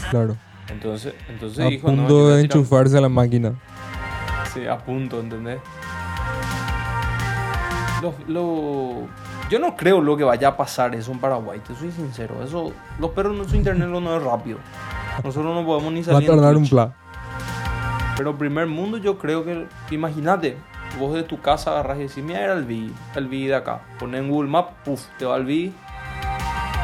Claro. 0.09 0.37
Entonces, 0.69 1.13
entonces 1.29 1.59
a 1.63 1.69
dijo, 1.69 1.87
punto 1.87 2.29
de 2.29 2.41
enchufarse 2.41 2.97
a 2.97 3.01
la 3.01 3.09
máquina. 3.09 3.53
Sí, 4.53 4.65
a 4.65 4.77
punto, 4.77 5.19
¿entendés? 5.19 5.59
Lo, 8.01 8.13
lo- 8.27 9.07
yo 9.49 9.59
no 9.59 9.75
creo 9.75 10.01
lo 10.01 10.17
que 10.17 10.23
vaya 10.23 10.49
a 10.49 10.57
pasar 10.57 10.95
eso 10.95 11.11
en 11.11 11.19
Paraguay, 11.19 11.59
te 11.59 11.75
soy 11.75 11.91
sincero. 11.91 12.43
Eso, 12.43 12.73
los 12.99 13.11
perros 13.11 13.37
en 13.37 13.47
su 13.49 13.55
internet 13.55 13.87
lo 13.89 14.01
no 14.01 14.15
es 14.17 14.23
rápido. 14.23 14.57
Nosotros 15.23 15.53
no 15.55 15.65
podemos 15.65 15.93
ni 15.93 16.01
Va 16.03 16.11
a 16.11 16.15
salir. 16.15 16.29
tardar 16.29 16.55
un 16.57 16.67
plan. 16.67 16.93
Pero 18.17 18.37
primer 18.37 18.67
mundo 18.67 18.97
yo 18.97 19.17
creo 19.17 19.43
que, 19.43 19.67
imagínate, 19.91 20.57
vos 20.99 21.13
de 21.13 21.23
tu 21.23 21.41
casa 21.41 21.71
agarras 21.71 21.97
y 21.97 22.01
decís, 22.03 22.23
mira, 22.23 22.41
era 22.41 22.53
el 22.53 22.63
B, 22.63 22.89
el 23.15 23.27
B 23.27 23.37
de 23.47 23.55
acá. 23.55 23.81
Pones 23.99 24.21
en 24.21 24.29
Google 24.29 24.49
Maps, 24.49 24.71
puff, 24.85 25.05
te 25.19 25.25
va 25.25 25.35
al 25.35 25.45
B. 25.45 25.71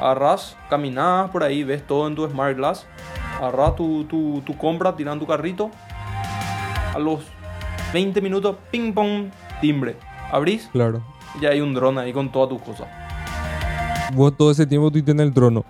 Agarras, 0.01 0.57
caminas 0.69 1.29
por 1.29 1.43
ahí, 1.43 1.63
ves 1.63 1.85
todo 1.85 2.07
en 2.07 2.15
tu 2.15 2.27
Smart 2.27 2.55
Glass. 2.57 2.85
Agarras 3.39 3.75
tu, 3.75 4.03
tu, 4.05 4.41
tu 4.45 4.57
compra, 4.57 4.95
tiran 4.95 5.19
tu 5.19 5.25
carrito. 5.27 5.71
A 6.93 6.99
los 6.99 7.21
20 7.93 8.19
minutos, 8.21 8.55
ping 8.71 8.93
pong, 8.93 9.29
timbre. 9.61 9.95
Abrís 10.31 10.69
Claro. 10.71 11.01
Ya 11.39 11.49
hay 11.49 11.61
un 11.61 11.73
dron 11.73 11.97
ahí 11.97 12.11
con 12.13 12.31
todas 12.31 12.49
tus 12.49 12.61
cosas. 12.61 12.87
Vos 14.13 14.35
todo 14.35 14.51
ese 14.51 14.65
tiempo 14.65 14.87
estuviste 14.87 15.11
en 15.11 15.19
el 15.21 15.33
trono. 15.33 15.63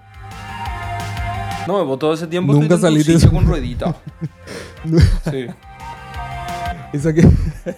No, 1.68 1.86
vos 1.86 2.00
todo 2.00 2.14
ese 2.14 2.26
tiempo 2.28 2.54
Nunca 2.54 2.76
en 2.76 2.82
saliste- 2.82 3.14
sitio 3.20 3.32
con 3.32 3.46
ruedita. 3.46 3.96
sí. 5.30 5.48
Esa 6.92 7.14
que. 7.14 7.22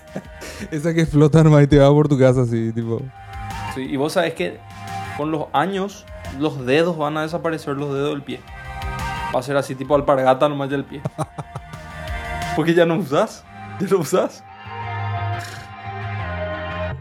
esa 0.72 0.94
que 0.94 1.06
flota 1.06 1.44
nomás 1.44 1.64
y 1.64 1.68
te 1.68 1.78
va 1.80 1.90
por 1.90 2.08
tu 2.08 2.18
casa 2.18 2.42
así, 2.44 2.72
tipo. 2.72 3.02
Sí, 3.76 3.82
y 3.82 3.98
vos 3.98 4.14
sabés 4.14 4.34
que 4.34 4.60
con 5.18 5.32
los 5.32 5.46
años 5.52 6.06
los 6.40 6.66
dedos 6.66 6.98
van 6.98 7.18
a 7.18 7.24
desaparecer, 7.24 7.76
los 7.76 7.94
dedos 7.94 8.12
del 8.12 8.24
pie. 8.24 8.40
Va 9.36 9.40
a 9.40 9.44
ser 9.44 9.58
así 9.58 9.76
tipo 9.76 9.96
alpargata 9.96 10.48
nomás 10.48 10.70
del 10.70 10.86
pie. 10.86 11.02
Porque 12.56 12.74
ya 12.74 12.86
no 12.86 12.96
usás. 12.96 13.44
Ya 13.80 13.88
no 13.88 13.98
usás. 13.98 14.44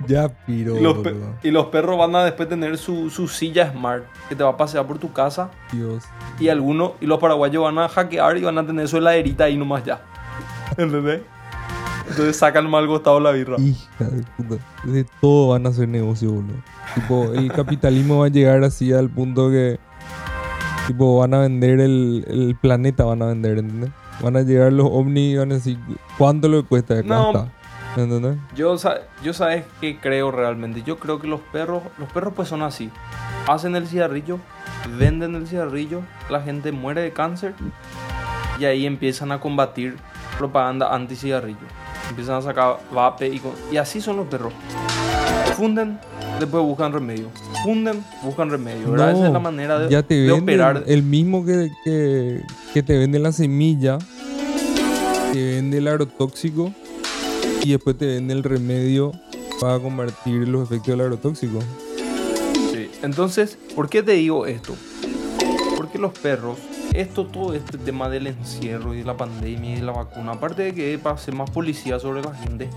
Ya 0.06 0.28
piro. 0.28 0.76
Y 0.76 0.80
los, 0.82 0.98
pe- 0.98 1.12
boludo. 1.12 1.34
y 1.42 1.50
los 1.50 1.66
perros 1.66 1.98
van 1.98 2.14
a 2.16 2.24
después 2.24 2.48
tener 2.48 2.76
su, 2.78 3.10
su 3.10 3.28
silla 3.28 3.70
smart 3.72 4.04
que 4.28 4.36
te 4.36 4.42
va 4.44 4.50
a 4.50 4.56
pasear 4.56 4.86
por 4.86 4.98
tu 4.98 5.12
casa. 5.12 5.50
Dios. 5.72 6.04
Y 6.40 6.48
algunos, 6.48 6.92
y 7.00 7.06
los 7.06 7.18
paraguayos 7.18 7.62
van 7.64 7.78
a 7.78 7.88
hackear 7.88 8.36
y 8.38 8.42
van 8.42 8.58
a 8.58 8.66
tener 8.66 8.88
su 8.88 8.96
heladerita 8.98 9.44
ahí 9.44 9.56
nomás 9.56 9.84
ya. 9.84 10.00
¿Entendés? 10.76 11.20
Entonces 12.08 12.36
sacan 12.36 12.68
mal 12.68 12.86
costado 12.86 13.20
la 13.20 13.30
birra. 13.30 13.56
Hija 13.58 14.04
de 14.04 14.24
puta. 14.36 14.56
Todo 15.20 15.48
van 15.50 15.66
a 15.66 15.68
hacer 15.70 15.88
negocio, 15.88 16.30
boludo. 16.32 16.54
Tipo, 16.94 17.32
el 17.32 17.50
capitalismo 17.52 18.18
va 18.20 18.26
a 18.26 18.28
llegar 18.28 18.62
así 18.64 18.92
al 18.92 19.08
punto 19.08 19.48
que. 19.50 19.78
Tipo, 20.86 21.18
van 21.20 21.32
a 21.32 21.38
vender 21.38 21.80
el, 21.80 22.24
el 22.28 22.56
planeta, 22.60 23.04
van 23.04 23.22
a 23.22 23.26
vender, 23.26 23.58
¿entendés? 23.58 23.90
Van 24.20 24.36
a 24.36 24.42
llegar 24.42 24.72
los 24.72 24.88
ovnis 24.90 25.34
y 25.34 25.36
van 25.36 25.52
a 25.52 25.54
decir, 25.54 25.78
¿cuánto 26.18 26.48
le 26.48 26.62
cuesta? 26.64 26.94
Acá 26.98 27.06
No. 27.06 27.26
está. 27.28 27.52
¿Entendés? 27.96 28.36
Yo, 28.54 28.76
yo 29.22 29.32
sabes 29.34 29.64
que 29.80 29.98
creo 29.98 30.30
realmente. 30.30 30.82
Yo 30.82 30.98
creo 30.98 31.20
que 31.20 31.26
los 31.26 31.40
perros, 31.40 31.82
los 31.98 32.10
perros 32.12 32.32
pues 32.34 32.48
son 32.48 32.62
así. 32.62 32.90
Hacen 33.46 33.76
el 33.76 33.86
cigarrillo, 33.86 34.38
venden 34.98 35.34
el 35.34 35.46
cigarrillo, 35.46 36.00
la 36.30 36.40
gente 36.40 36.72
muere 36.72 37.02
de 37.02 37.12
cáncer 37.12 37.54
y 38.58 38.64
ahí 38.64 38.86
empiezan 38.86 39.32
a 39.32 39.40
combatir 39.40 39.96
propaganda 40.38 40.94
anti 40.94 41.16
cigarrillo. 41.16 41.58
Empiezan 42.08 42.36
a 42.36 42.42
sacar 42.42 42.78
vape 42.92 43.28
y, 43.28 43.38
con- 43.38 43.52
y 43.70 43.76
así 43.76 44.00
son 44.00 44.16
los 44.16 44.26
perros. 44.26 44.52
Funden 45.56 45.98
después 46.40 46.62
buscan 46.62 46.92
remedio. 46.92 47.28
Funden, 47.62 48.02
buscan 48.22 48.50
remedio. 48.50 48.90
¿verdad? 48.90 49.12
Esa 49.12 49.26
es 49.26 49.32
la 49.32 49.38
manera 49.38 49.78
de, 49.78 49.88
ya 49.90 50.02
te 50.02 50.14
de 50.14 50.32
operar. 50.32 50.82
el 50.86 51.02
mismo 51.02 51.44
que, 51.44 51.70
que, 51.84 52.40
que 52.72 52.82
te 52.82 52.98
vende 52.98 53.18
la 53.18 53.32
semilla, 53.32 53.98
te 55.32 55.54
vende 55.56 55.78
el 55.78 55.88
agrotóxico 55.88 56.72
y 57.64 57.70
después 57.70 57.96
te 57.96 58.06
vende 58.06 58.34
el 58.34 58.42
remedio 58.42 59.12
para 59.60 59.78
convertir 59.78 60.48
los 60.48 60.64
efectos 60.64 60.88
del 60.88 61.00
agrotóxico. 61.02 61.60
Sí. 62.72 62.90
Entonces, 63.02 63.58
¿por 63.74 63.88
qué 63.88 64.02
te 64.02 64.12
digo 64.12 64.46
esto? 64.46 64.74
Porque 65.76 65.98
los 65.98 66.12
perros, 66.12 66.58
esto, 66.92 67.26
todo 67.26 67.54
este 67.54 67.78
tema 67.78 68.08
del 68.08 68.26
encierro 68.26 68.94
y 68.94 68.98
de 68.98 69.04
la 69.04 69.16
pandemia 69.16 69.72
y 69.72 69.74
de 69.76 69.82
la 69.82 69.92
vacuna, 69.92 70.32
aparte 70.32 70.62
de 70.62 70.74
que 70.74 71.00
ser 71.18 71.34
más 71.34 71.50
policía 71.50 71.98
sobre 72.00 72.22
la 72.22 72.34
gente, 72.34 72.68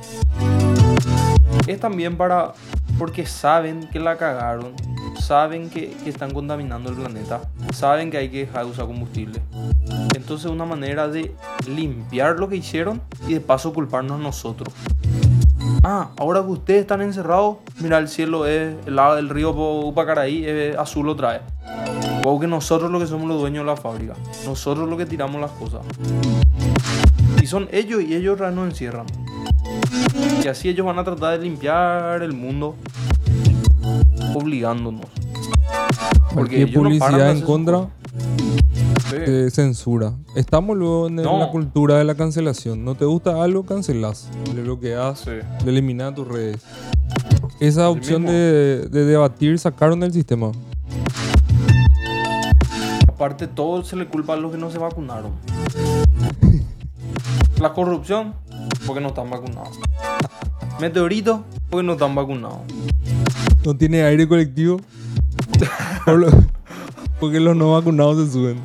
es 1.68 1.80
también 1.80 2.16
para, 2.16 2.54
porque 3.00 3.26
saben 3.26 3.90
que 3.92 4.00
la 4.00 4.18
cagaron, 4.18 4.74
saben 5.20 5.70
que, 5.70 5.92
que 6.04 6.10
están 6.10 6.32
contaminando 6.32 6.90
el 6.90 6.96
planeta, 6.96 7.42
saben 7.74 8.12
que 8.12 8.18
hay 8.18 8.30
que 8.30 8.46
dejar 8.46 8.66
de 8.66 8.72
usar 8.72 8.86
combustible. 8.86 9.42
Entonces 10.26 10.50
una 10.50 10.66
manera 10.66 11.08
de 11.08 11.36
limpiar 11.68 12.40
lo 12.40 12.50
que 12.50 12.56
hicieron 12.56 13.00
y 13.28 13.36
de 13.36 13.42
paso 13.42 13.74
culparnos 13.74 14.20
nosotros. 14.20 14.74
Ah, 15.84 16.10
ahora 16.18 16.42
que 16.42 16.48
ustedes 16.48 16.82
están 16.82 17.04
encerrados, 17.04 17.58
mira 17.80 18.00
el 18.00 18.08
cielo 18.08 18.48
es 18.48 18.76
el 18.88 18.96
lado 18.96 19.18
del 19.18 19.30
río 19.30 19.52
Upacaraí 19.52 20.44
es 20.44 20.76
azul 20.80 21.10
otra 21.10 21.34
vez. 21.34 21.42
O 22.26 22.40
que 22.40 22.48
nosotros 22.48 22.90
lo 22.90 22.98
que 22.98 23.06
somos 23.06 23.28
los 23.28 23.40
dueños 23.40 23.66
de 23.66 23.72
la 23.72 23.78
fábrica. 23.78 24.16
Nosotros 24.48 24.90
lo 24.90 24.98
que 24.98 25.06
tiramos 25.06 25.40
las 25.40 25.52
cosas. 25.52 25.82
Y 27.40 27.46
son 27.46 27.70
ellos 27.72 28.02
y 28.02 28.16
ellos 28.16 28.40
nos 28.40 28.68
encierran. 28.68 29.06
Y 30.44 30.48
así 30.48 30.70
ellos 30.70 30.88
van 30.88 30.98
a 30.98 31.04
tratar 31.04 31.38
de 31.38 31.46
limpiar 31.46 32.24
el 32.24 32.34
mundo 32.34 32.74
obligándonos. 34.34 35.06
Porque 36.34 36.62
no 36.62 36.66
de 36.66 36.74
publicidad 36.74 37.30
en 37.30 37.42
contra 37.42 37.90
Sí. 39.10 39.16
te 39.26 39.50
censura. 39.52 40.14
Estamos 40.36 40.76
luego 40.78 41.08
en 41.08 41.16
No. 41.16 41.40
la 41.40 41.52
cultura 41.52 41.98
de 41.98 42.04
la 42.04 42.16
cancelación. 42.16 42.84
No 42.84 42.96
te 42.96 43.06
gusta 43.06 43.42
algo, 43.44 43.64
cancelás. 43.64 44.30
Le 44.54 44.62
bloqueas, 44.64 45.20
Sí. 45.20 45.32
le 45.64 45.72
eliminas 45.72 46.16
tus 46.16 46.28
redes. 46.28 46.62
Esa 47.60 47.90
opción 47.90 48.26
de, 48.26 48.88
de 48.90 49.06
debatir 49.06 49.60
sacaron 49.60 50.00
del 50.00 50.12
sistema. 50.12 50.52
Aparte, 53.08 53.48
todo 53.48 53.84
se 53.84 53.96
le 53.96 54.08
culpa 54.08 54.34
a 54.34 54.36
los 54.36 54.52
que 54.52 54.58
no 54.58 54.70
se 54.72 54.78
vacunaron. 54.78 55.32
La 57.62 57.74
corrupción, 57.74 58.34
porque 58.86 59.02
no 59.02 59.10
están 59.10 59.30
vacunados. 59.30 59.80
Meteorito, 60.82 61.44
porque 61.70 61.86
no 61.86 61.94
están 61.94 62.14
vacunados. 62.16 62.60
No 63.64 63.76
tiene 63.76 64.04
aire 64.04 64.28
colectivo. 64.28 64.80
Porque 67.20 67.40
los 67.40 67.56
no 67.56 67.72
vacunados 67.72 68.24
se 68.28 68.32
suben. 68.34 68.58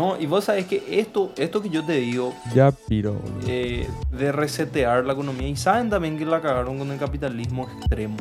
No, 0.00 0.18
y 0.18 0.24
vos 0.24 0.44
sabés 0.44 0.64
que 0.64 0.82
esto, 0.98 1.30
esto 1.36 1.60
que 1.60 1.68
yo 1.68 1.84
te 1.84 1.92
digo, 1.92 2.32
Ya 2.54 2.72
piro. 2.72 3.16
eh, 3.46 3.86
de 4.10 4.32
resetear 4.32 5.04
la 5.04 5.12
economía, 5.12 5.46
y 5.46 5.56
saben 5.56 5.90
también 5.90 6.16
que 6.16 6.24
la 6.24 6.40
cagaron 6.40 6.78
con 6.78 6.90
el 6.90 6.98
capitalismo 6.98 7.68
extremo, 7.76 8.16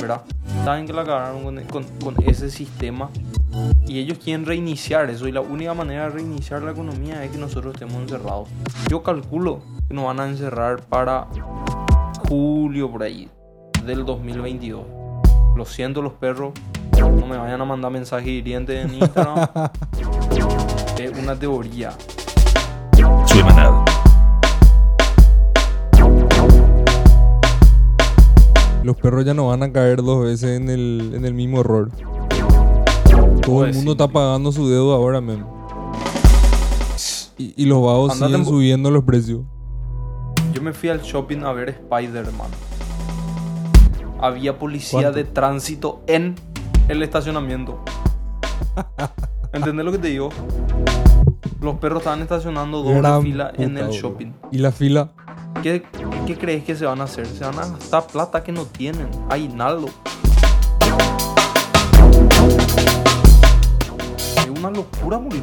¿verdad? 0.00 0.20
Saben 0.64 0.86
que 0.86 0.92
la 0.92 1.02
cagaron 1.04 1.42
con, 1.42 1.60
con- 1.64 1.84
con 1.98 2.14
ese 2.24 2.50
sistema. 2.50 3.10
Y 3.84 3.98
ellos 3.98 4.18
quieren 4.22 4.46
reiniciar 4.46 5.10
eso. 5.10 5.26
Y 5.26 5.32
la 5.32 5.40
única 5.40 5.74
manera 5.74 6.04
de 6.04 6.10
reiniciar 6.10 6.62
la 6.62 6.70
economía 6.70 7.24
es 7.24 7.32
que 7.32 7.38
nosotros 7.38 7.74
estemos 7.74 7.96
encerrados. 7.96 8.48
Yo 8.88 9.02
calculo 9.02 9.60
que 9.88 9.94
nos 9.94 10.04
van 10.04 10.20
a 10.20 10.28
encerrar 10.28 10.82
para 10.82 11.26
julio 12.28 12.92
por 12.92 13.02
ahí 13.02 13.28
del 13.84 14.04
2022. 14.04 14.84
Lo 15.56 15.64
siento 15.64 16.00
los 16.00 16.12
perros. 16.12 16.52
No 16.96 17.26
me 17.26 17.36
vayan 17.36 17.60
a 17.60 17.64
mandar 17.64 17.90
mensajes 17.90 18.28
hirientes 18.28 18.84
en 18.86 18.94
Instagram. 18.94 19.48
una 21.24 21.34
teoría. 21.34 21.92
Semanal. 23.26 23.82
Los 28.82 28.96
perros 28.96 29.24
ya 29.24 29.32
no 29.32 29.46
van 29.46 29.62
a 29.62 29.72
caer 29.72 30.02
dos 30.02 30.24
veces 30.24 30.60
en 30.60 30.68
el, 30.68 31.12
en 31.14 31.24
el 31.24 31.32
mismo 31.32 31.60
error. 31.60 31.90
Todo 33.40 33.64
el 33.64 33.70
Pues 33.70 33.76
mundo 33.76 33.92
está 33.92 34.06
pagando 34.08 34.52
su 34.52 34.68
deuda 34.68 34.96
ahora, 34.96 35.22
men. 35.22 35.46
Y, 37.38 37.54
y 37.56 37.64
los 37.64 37.82
vagos 37.82 38.12
Andate 38.12 38.32
siguen 38.32 38.44
subiendo 38.46 38.90
los 38.90 39.04
precios. 39.04 39.40
Yo 40.52 40.60
me 40.60 40.74
fui 40.74 40.90
al 40.90 41.00
shopping 41.00 41.38
a 41.44 41.52
ver 41.52 41.70
Spider-Man. 41.70 42.50
Había 44.20 44.58
policía 44.58 45.00
¿Cuánto? 45.00 45.16
de 45.16 45.24
tránsito 45.24 46.02
en 46.06 46.34
el 46.88 47.02
estacionamiento. 47.02 47.82
¿Entendés 49.54 49.84
lo 49.86 49.92
que 49.92 49.98
te 49.98 50.08
digo? 50.08 50.30
Los 51.64 51.76
perros 51.78 52.00
estaban 52.00 52.20
estacionando 52.20 52.82
doble 52.82 52.98
Gran 53.00 53.22
fila 53.22 53.50
en 53.56 53.78
el 53.78 53.88
shopping. 53.88 54.32
Y 54.52 54.58
la 54.58 54.70
fila. 54.70 55.12
¿Qué, 55.62 55.82
¿Qué 56.26 56.36
crees 56.36 56.62
que 56.62 56.76
se 56.76 56.84
van 56.84 57.00
a 57.00 57.04
hacer? 57.04 57.26
Se 57.26 57.42
van 57.42 57.58
a 57.58 57.66
gastar 57.66 58.06
plata 58.06 58.42
que 58.44 58.52
no 58.52 58.66
tienen. 58.66 59.08
Aguinaldo. 59.30 59.86
Es 64.36 64.50
una 64.58 64.70
locura, 64.70 65.16
boludo. 65.16 65.42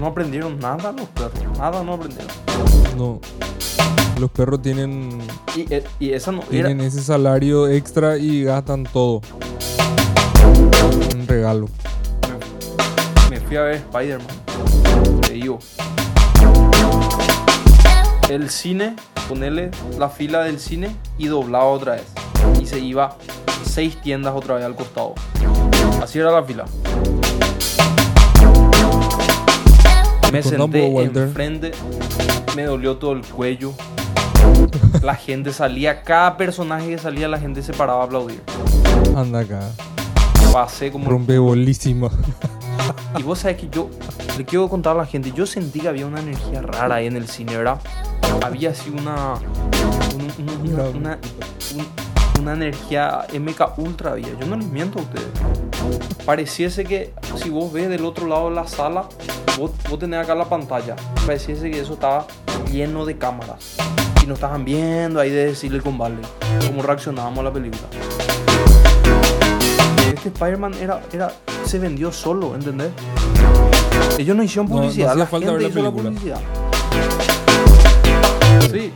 No 0.00 0.08
aprendieron 0.08 0.58
nada 0.58 0.90
los 0.90 1.06
perros. 1.10 1.32
Nada 1.56 1.84
no 1.84 1.92
aprendieron. 1.94 2.32
No. 2.96 3.20
Los 4.18 4.30
perros 4.32 4.60
tienen, 4.60 5.20
Y, 5.54 5.72
e- 5.72 5.84
y 6.00 6.10
esa 6.10 6.32
no 6.32 6.40
era, 6.50 6.66
tienen 6.66 6.80
ese 6.80 7.00
salario 7.00 7.68
extra 7.68 8.18
y 8.18 8.42
gastan 8.42 8.82
todo. 8.92 9.20
Un 11.14 11.26
regalo. 11.28 11.68
Fui 13.46 13.56
a 13.56 13.62
ver 13.62 13.76
Spider-Man. 13.76 14.26
El 18.28 18.50
cine, 18.50 18.96
ponerle 19.28 19.70
la 19.98 20.08
fila 20.08 20.40
del 20.40 20.58
cine 20.58 20.96
y 21.16 21.28
doblaba 21.28 21.66
otra 21.66 21.92
vez. 21.92 22.06
Y 22.60 22.66
se 22.66 22.80
iba 22.80 23.16
seis 23.64 24.00
tiendas 24.02 24.34
otra 24.34 24.56
vez 24.56 24.64
al 24.64 24.74
costado. 24.74 25.14
Así 26.02 26.18
era 26.18 26.32
la 26.32 26.42
fila. 26.42 26.64
Me 30.32 30.42
senté 30.42 30.86
enfrente, 31.04 31.70
me 32.56 32.64
dolió 32.64 32.96
todo 32.96 33.12
el 33.12 33.24
cuello. 33.24 33.74
La 35.02 35.14
gente 35.14 35.52
salía, 35.52 36.02
cada 36.02 36.36
personaje 36.36 36.88
que 36.88 36.98
salía, 36.98 37.28
la 37.28 37.38
gente 37.38 37.62
se 37.62 37.72
paraba 37.72 38.02
a 38.02 38.06
aplaudir. 38.06 38.42
Anda 39.14 39.38
acá. 39.40 39.60
Pasé 40.52 40.90
como 40.90 41.08
Rompe 41.08 41.38
bolísima. 41.38 42.10
Y 43.18 43.22
vos 43.22 43.38
sabés 43.40 43.56
que 43.56 43.68
yo 43.70 43.88
le 44.36 44.44
quiero 44.44 44.68
contar 44.68 44.94
a 44.94 44.98
la 44.98 45.06
gente, 45.06 45.32
yo 45.32 45.46
sentí 45.46 45.80
que 45.80 45.88
había 45.88 46.06
una 46.06 46.20
energía 46.20 46.60
rara 46.62 46.96
ahí 46.96 47.06
en 47.06 47.16
el 47.16 47.28
cine, 47.28 47.56
¿verdad? 47.56 47.80
Había 48.44 48.70
así 48.70 48.90
una. 48.90 49.34
un- 50.14 50.48
un- 50.48 50.72
una, 50.72 50.82
una, 50.84 51.18
un- 51.74 52.42
una 52.42 52.52
energía 52.52 53.26
MK 53.32 53.78
Ultra 53.78 54.12
había. 54.12 54.28
Yo 54.38 54.46
no 54.46 54.56
les 54.56 54.66
miento 54.66 54.98
a 54.98 55.02
ustedes. 55.02 55.26
Pareciese 56.24 56.84
que 56.84 57.14
si 57.36 57.48
vos 57.50 57.72
ves 57.72 57.88
del 57.88 58.04
otro 58.04 58.26
lado 58.26 58.50
de 58.50 58.54
la 58.56 58.66
sala, 58.66 59.08
vos, 59.58 59.70
vos 59.88 59.98
tenés 59.98 60.20
acá 60.20 60.34
la 60.34 60.44
pantalla. 60.48 60.96
Pareciese 61.24 61.70
que 61.70 61.80
eso 61.80 61.94
estaba 61.94 62.26
lleno 62.70 63.06
de 63.06 63.16
cámaras. 63.16 63.76
Y 64.22 64.26
nos 64.26 64.36
estaban 64.38 64.64
viendo 64.64 65.20
ahí 65.20 65.30
de 65.30 65.54
Silicon 65.54 65.96
Valley. 65.96 66.18
Cómo 66.66 66.82
reaccionábamos 66.82 67.38
a 67.38 67.42
la 67.44 67.52
película. 67.52 67.84
Spider-Man 70.28 70.74
era, 70.80 71.00
era, 71.12 71.32
se 71.64 71.78
vendió 71.78 72.12
solo, 72.12 72.54
¿entendés? 72.54 72.90
Ellos 74.18 74.36
no 74.36 74.42
hicieron 74.42 74.66
No, 74.68 74.74
no 74.76 74.80
publicidad, 74.82 75.10
hacía 75.10 75.18
la 75.18 75.26
falta 75.26 75.46
gente 75.46 75.64
ver 75.64 75.74
la 75.74 75.80
hizo 75.80 75.82
la 75.82 75.90
publicidad. 75.90 76.40
Sí, 78.70 78.92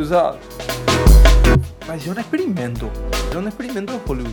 o 0.00 0.04
sea, 0.04 0.32
parecía 1.86 2.12
un 2.12 2.18
experimento. 2.18 2.88
Era 3.30 3.38
un 3.40 3.46
experimento 3.46 3.92
de 3.92 4.00
Hollywood. 4.06 4.32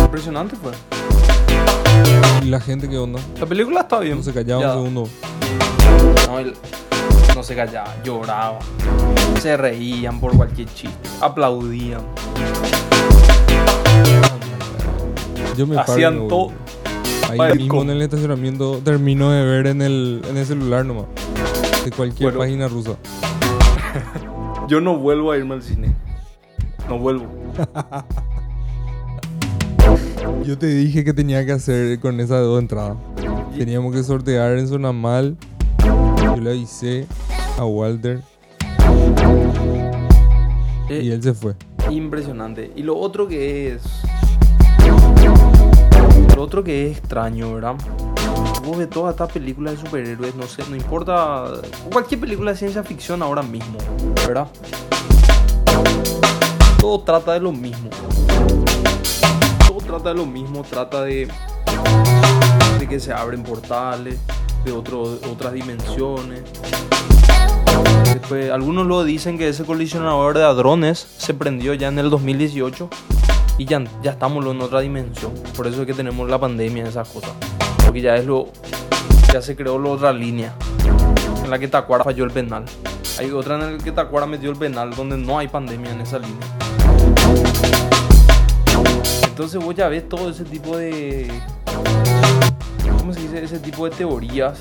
Impresionante 0.00 0.56
fue. 0.56 0.72
¿Y 2.42 2.46
la 2.48 2.60
gente 2.60 2.88
qué 2.88 2.98
onda? 2.98 3.20
La 3.38 3.46
película 3.46 3.80
está 3.82 4.00
bien. 4.00 4.16
No 4.18 4.22
se 4.22 4.32
callaba 4.32 4.60
Ya. 4.62 4.68
un 4.68 4.74
segundo. 4.74 5.08
No, 6.28 6.38
él 6.38 6.54
no 7.34 7.42
se 7.42 7.54
callaba, 7.54 7.94
lloraba. 8.04 8.58
Se 9.40 9.56
reían 9.56 10.20
por 10.20 10.36
cualquier 10.36 10.68
chiste. 10.74 11.08
Aplaudían. 11.20 12.02
Yo 15.56 15.66
me 15.66 15.78
Hacían 15.78 16.28
todo. 16.28 16.52
Ahí 17.30 17.58
mismo 17.58 17.82
en 17.82 17.90
el 17.90 18.02
estacionamiento 18.02 18.80
termino 18.84 19.30
de 19.30 19.44
ver 19.44 19.66
en 19.68 19.82
el, 19.82 20.22
en 20.28 20.36
el 20.36 20.46
celular 20.46 20.84
nomás. 20.84 21.06
De 21.84 21.90
cualquier 21.90 22.30
Bueno. 22.32 22.40
página 22.40 22.68
rusa. 22.68 22.92
Yo 24.68 24.80
no 24.80 24.96
vuelvo 24.98 25.32
a 25.32 25.38
irme 25.38 25.54
al 25.54 25.62
cine. 25.62 25.94
No 26.88 26.98
vuelvo. 26.98 27.26
Yo 30.44 30.58
te 30.58 30.66
dije 30.66 31.04
que 31.04 31.12
tenía 31.12 31.44
que 31.46 31.52
hacer 31.52 32.00
con 32.00 32.18
esas 32.20 32.40
dos 32.40 32.60
entradas. 32.60 32.96
Teníamos 33.56 33.94
que 33.94 34.02
sortear 34.02 34.58
en 34.58 34.68
zona 34.68 34.92
mal. 34.92 35.36
Yo 36.40 36.44
le 36.44 36.50
avisé 36.52 37.06
a 37.58 37.66
Walter. 37.66 38.22
Eh, 40.88 41.02
Y 41.02 41.10
él 41.10 41.22
se 41.22 41.34
fue. 41.34 41.54
Impresionante. 41.90 42.72
Y 42.74 42.82
lo 42.82 42.96
otro 42.96 43.28
que 43.28 43.74
es. 43.74 43.82
Lo 46.34 46.42
otro 46.42 46.64
que 46.64 46.86
es 46.86 46.96
extraño, 46.96 47.52
¿verdad? 47.52 47.74
Vos 48.64 48.78
ves 48.78 48.88
todas 48.88 49.12
estas 49.12 49.30
películas 49.30 49.74
de 49.74 49.80
superhéroes, 49.84 50.34
no 50.34 50.44
sé, 50.44 50.62
no 50.70 50.76
importa. 50.76 51.44
Cualquier 51.92 52.20
película 52.20 52.52
de 52.52 52.56
ciencia 52.56 52.82
ficción 52.82 53.22
ahora 53.22 53.42
mismo, 53.42 53.76
¿verdad? 54.26 54.48
Todo 56.78 57.00
trata 57.00 57.34
de 57.34 57.40
lo 57.40 57.52
mismo. 57.52 57.90
Todo 59.68 59.78
trata 59.86 60.08
de 60.08 60.14
lo 60.14 60.24
mismo, 60.24 60.62
trata 60.62 61.02
de. 61.02 61.28
de 62.78 62.88
que 62.88 62.98
se 62.98 63.12
abren 63.12 63.42
portales, 63.42 64.16
de 64.64 64.72
otro- 64.72 65.18
otras 65.30 65.52
dimensiones. 65.52 66.42
Después, 68.04 68.50
algunos 68.50 68.86
lo 68.86 69.04
dicen 69.04 69.38
que 69.38 69.48
ese 69.48 69.64
colisionador 69.64 70.36
de 70.36 70.44
hadrones 70.44 70.98
se 71.18 71.32
prendió 71.34 71.74
ya 71.74 71.88
en 71.88 71.98
el 71.98 72.10
2018 72.10 72.88
y 73.58 73.64
ya, 73.66 73.82
ya 74.02 74.12
estamos 74.12 74.44
en 74.46 74.60
otra 74.60 74.80
dimensión. 74.80 75.32
Por 75.56 75.66
eso 75.66 75.82
es 75.82 75.86
que 75.86 75.94
tenemos 75.94 76.28
la 76.28 76.38
pandemia 76.38 76.84
y 76.84 76.88
esas 76.88 77.08
cosas. 77.08 77.32
Porque 77.84 78.00
ya 78.00 78.16
es 78.16 78.26
lo. 78.26 78.48
Ya 79.32 79.40
se 79.42 79.54
creó 79.54 79.78
la 79.78 79.90
otra 79.90 80.12
línea 80.12 80.52
en 81.44 81.50
la 81.50 81.58
que 81.58 81.68
Tacuara 81.68 82.02
falló 82.04 82.24
el 82.24 82.30
penal. 82.32 82.64
Hay 83.18 83.30
otra 83.30 83.54
en 83.56 83.76
la 83.78 83.82
que 83.84 83.92
Tacuara 83.92 84.26
metió 84.26 84.50
el 84.50 84.56
penal 84.56 84.90
donde 84.94 85.16
no 85.16 85.38
hay 85.38 85.46
pandemia 85.48 85.92
en 85.92 86.00
esa 86.00 86.18
línea. 86.18 86.46
Entonces 89.28 89.62
vos 89.62 89.74
ya 89.74 89.88
ves 89.88 90.08
todo 90.08 90.30
ese 90.30 90.44
tipo 90.44 90.76
de. 90.76 91.30
¿Cómo 93.00 93.14
se 93.14 93.20
dice? 93.20 93.42
Ese 93.42 93.58
tipo 93.58 93.88
de 93.88 93.96
teorías 93.96 94.58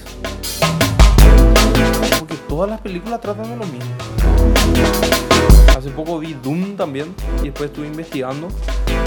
porque 2.17 2.35
todas 2.47 2.69
las 2.69 2.79
películas 2.79 3.19
tratan 3.19 3.49
de 3.49 3.57
lo 3.57 3.65
mismo. 3.65 3.91
Hace 5.77 5.89
poco 5.89 6.19
vi 6.19 6.35
Doom 6.35 6.77
también 6.77 7.13
y 7.41 7.45
después 7.45 7.69
estuve 7.69 7.87
investigando 7.87 8.47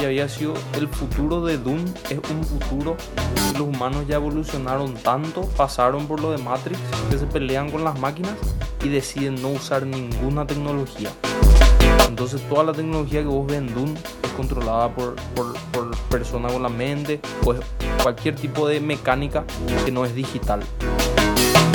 y 0.02 0.04
había 0.04 0.28
sido 0.28 0.52
el 0.74 0.86
futuro 0.86 1.42
de 1.46 1.56
Doom 1.56 1.82
es 2.10 2.18
un 2.30 2.44
futuro 2.44 2.96
los 3.52 3.68
humanos 3.68 4.06
ya 4.06 4.16
evolucionaron 4.16 4.94
tanto, 4.94 5.42
pasaron 5.56 6.06
por 6.06 6.20
lo 6.20 6.30
de 6.30 6.38
Matrix, 6.38 6.78
que 7.10 7.16
se 7.16 7.26
pelean 7.26 7.70
con 7.70 7.84
las 7.84 7.98
máquinas 7.98 8.34
y 8.84 8.90
deciden 8.90 9.40
no 9.40 9.48
usar 9.48 9.86
ninguna 9.86 10.46
tecnología. 10.46 11.10
Entonces 12.06 12.46
toda 12.50 12.64
la 12.64 12.72
tecnología 12.72 13.20
que 13.20 13.28
vos 13.28 13.46
ves 13.46 13.58
en 13.58 13.74
Doom 13.74 13.94
controlada 14.32 14.94
por, 14.94 15.16
por, 15.34 15.54
por 15.72 15.96
personas 16.10 16.52
con 16.52 16.62
la 16.62 16.68
mente 16.68 17.20
o 17.44 17.54
es 17.54 17.60
cualquier 18.02 18.34
tipo 18.34 18.68
de 18.68 18.80
mecánica 18.80 19.44
que 19.84 19.92
no 19.92 20.04
es 20.04 20.14
digital 20.14 20.62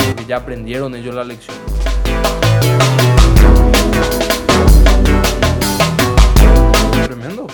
porque 0.07 0.25
ya 0.25 0.37
aprendieron 0.37 0.95
ellos 0.95 1.13
la 1.13 1.23
lección. 1.23 1.55
Tremendo. 7.03 7.47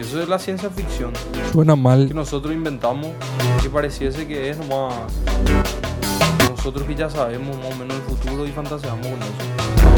Eso 0.00 0.22
es 0.22 0.28
la 0.28 0.38
ciencia 0.38 0.70
ficción 0.70 1.12
Suena 1.52 1.74
que 1.74 1.80
mal. 1.80 2.14
nosotros 2.14 2.52
inventamos 2.52 3.08
que 3.62 3.70
pareciese 3.70 4.26
que 4.26 4.50
es 4.50 4.58
nomás 4.58 4.94
nosotros 6.50 6.86
que 6.86 6.94
ya 6.94 7.08
sabemos 7.08 7.56
más 7.58 7.72
o 7.72 7.76
menos 7.76 7.96
el 7.96 8.02
futuro 8.02 8.46
y 8.46 8.50
fantaseamos 8.50 9.06
con 9.06 9.18
eso. 9.22 9.97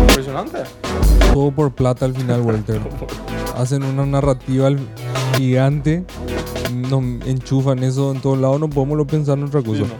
Impresionante. 0.00 0.58
Todo 1.32 1.50
por 1.50 1.72
plata 1.72 2.04
al 2.04 2.14
final, 2.14 2.40
Walter. 2.42 2.80
Hacen 3.56 3.82
una 3.84 4.04
narrativa 4.06 4.68
gigante. 5.36 6.04
Nos 6.74 7.02
enchufan 7.26 7.82
eso 7.82 8.12
en 8.12 8.20
todos 8.20 8.38
lados. 8.38 8.60
No 8.60 8.68
podemos 8.70 8.96
lo 8.96 9.06
pensar 9.06 9.38
en 9.38 9.44
otra 9.44 9.62
cosa. 9.62 9.84
Sí, 9.84 9.90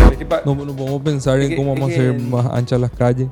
no. 0.00 0.10
Es 0.10 0.16
que 0.18 0.26
pa- 0.26 0.42
No, 0.44 0.54
no 0.54 0.74
podemos 0.74 1.02
pensar 1.02 1.38
Es 1.40 1.44
en 1.46 1.50
que- 1.50 1.56
cómo 1.56 1.74
vamos 1.74 1.90
a 1.90 1.92
hacer 1.92 2.18
más 2.20 2.46
anchas 2.46 2.80
las 2.80 2.90
calles. 2.90 3.28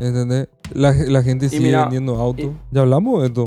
¿Entendés? 0.00 0.48
La, 0.72 0.92
la 0.92 1.22
gente 1.22 1.48
sigue 1.48 1.66
mira, 1.66 1.82
vendiendo 1.82 2.16
autos. 2.16 2.46
y- 2.46 2.52
Ya 2.70 2.80
hablamos 2.82 3.20
de 3.20 3.26
esto. 3.28 3.44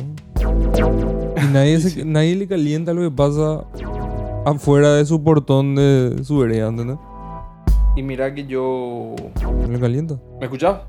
Y 1.48 1.54
nadie, 1.54 1.80
se- 1.80 2.04
nadie 2.06 2.36
le 2.36 2.48
calienta 2.48 2.94
lo 2.94 3.02
que 3.02 3.12
pasa 3.16 3.64
afuera 4.46 4.94
de 4.96 5.06
su 5.06 5.24
portón 5.24 5.76
de 5.76 6.20
su 6.24 6.38
vereda, 6.40 6.68
¿entendés? 6.68 6.98
Y 7.96 8.04
mira 8.04 8.34
que 8.34 8.46
yo. 8.46 9.16
No 9.44 9.68
le 9.68 9.80
calienta. 9.80 10.16
¿Me 10.40 10.46
escuchás? 10.46 10.80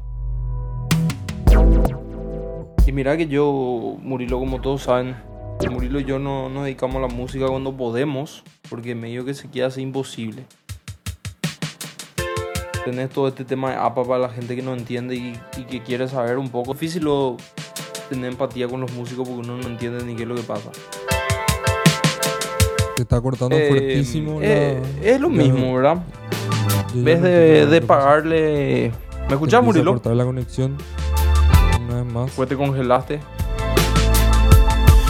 Y 2.86 2.92
mira 2.92 3.16
que 3.16 3.26
yo, 3.28 3.96
Murilo, 4.02 4.38
como 4.38 4.60
todos 4.60 4.82
saben, 4.82 5.14
Murilo 5.70 6.00
y 6.00 6.04
yo 6.04 6.18
no 6.18 6.48
nos 6.48 6.64
dedicamos 6.64 6.96
a 6.96 7.00
la 7.00 7.08
música 7.08 7.46
cuando 7.46 7.76
podemos, 7.76 8.42
porque 8.70 8.94
medio 8.94 9.24
que 9.24 9.34
se 9.34 9.48
queda 9.50 9.66
así 9.66 9.82
imposible. 9.82 10.44
Tenés 12.84 13.10
todo 13.10 13.28
este 13.28 13.44
tema 13.44 13.70
de 13.70 13.76
APA 13.76 14.02
para 14.04 14.18
la 14.18 14.28
gente 14.30 14.56
que 14.56 14.62
no 14.62 14.72
entiende 14.72 15.14
y, 15.16 15.38
y 15.58 15.64
que 15.64 15.82
quiere 15.82 16.08
saber 16.08 16.38
un 16.38 16.48
poco. 16.48 16.72
Difícil 16.72 17.04
lo- 17.04 17.36
tener 18.08 18.30
empatía 18.32 18.68
con 18.68 18.80
los 18.80 18.92
músicos 18.92 19.28
porque 19.28 19.48
uno 19.48 19.56
no 19.58 19.68
entiende 19.68 20.04
ni 20.04 20.14
qué 20.16 20.22
es 20.22 20.28
lo 20.28 20.34
que 20.34 20.42
pasa. 20.42 20.70
Se 22.96 23.02
está 23.02 23.20
cortando 23.20 23.56
Eh, 23.56 23.68
fuertísimo. 23.68 24.40
eh, 24.42 24.80
la- 25.00 25.06
es 25.08 25.20
lo 25.20 25.28
la- 25.28 25.34
mismo, 25.42 25.74
¿verdad? 25.74 26.02
En 26.94 27.04
vez 27.04 27.22
de, 27.22 27.66
de 27.66 27.80
pagarle... 27.82 28.92
¿Me 29.28 29.34
escuchás, 29.34 29.62
Murilo? 29.62 29.92
cortar 29.92 30.16
la 30.16 30.24
conexión. 30.24 30.76
Una 31.86 32.02
vez 32.02 32.12
más. 32.12 32.30
Pues 32.34 32.48
te 32.48 32.56
congelaste. 32.56 33.20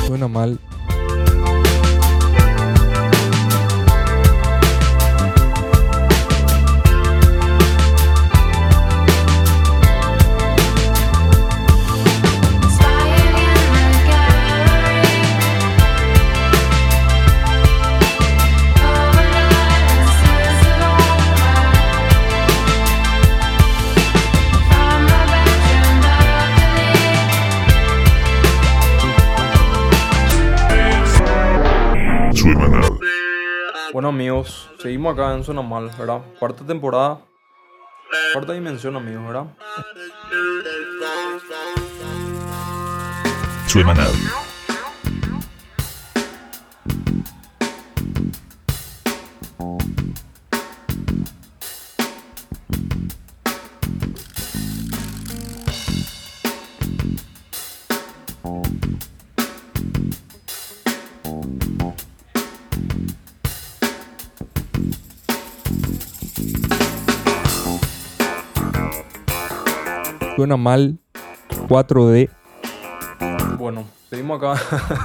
Suena 0.06 0.26
mal. 0.28 0.58
Bueno 33.92 34.08
amigos, 34.08 34.68
seguimos 34.78 35.14
acá 35.14 35.32
en 35.32 35.42
Zona 35.44 35.62
Mal, 35.62 35.90
¿verdad? 35.98 36.20
Cuarta 36.38 36.64
temporada. 36.64 37.20
Cuarta 38.32 38.52
dimensión 38.52 38.96
amigos, 38.96 39.26
¿verdad? 39.26 39.46
Semanal. 43.66 44.12
Suena 70.38 70.56
mal. 70.56 70.96
4D. 71.68 72.30
Bueno, 73.58 73.82
seguimos 74.08 74.40
acá. 74.40 74.54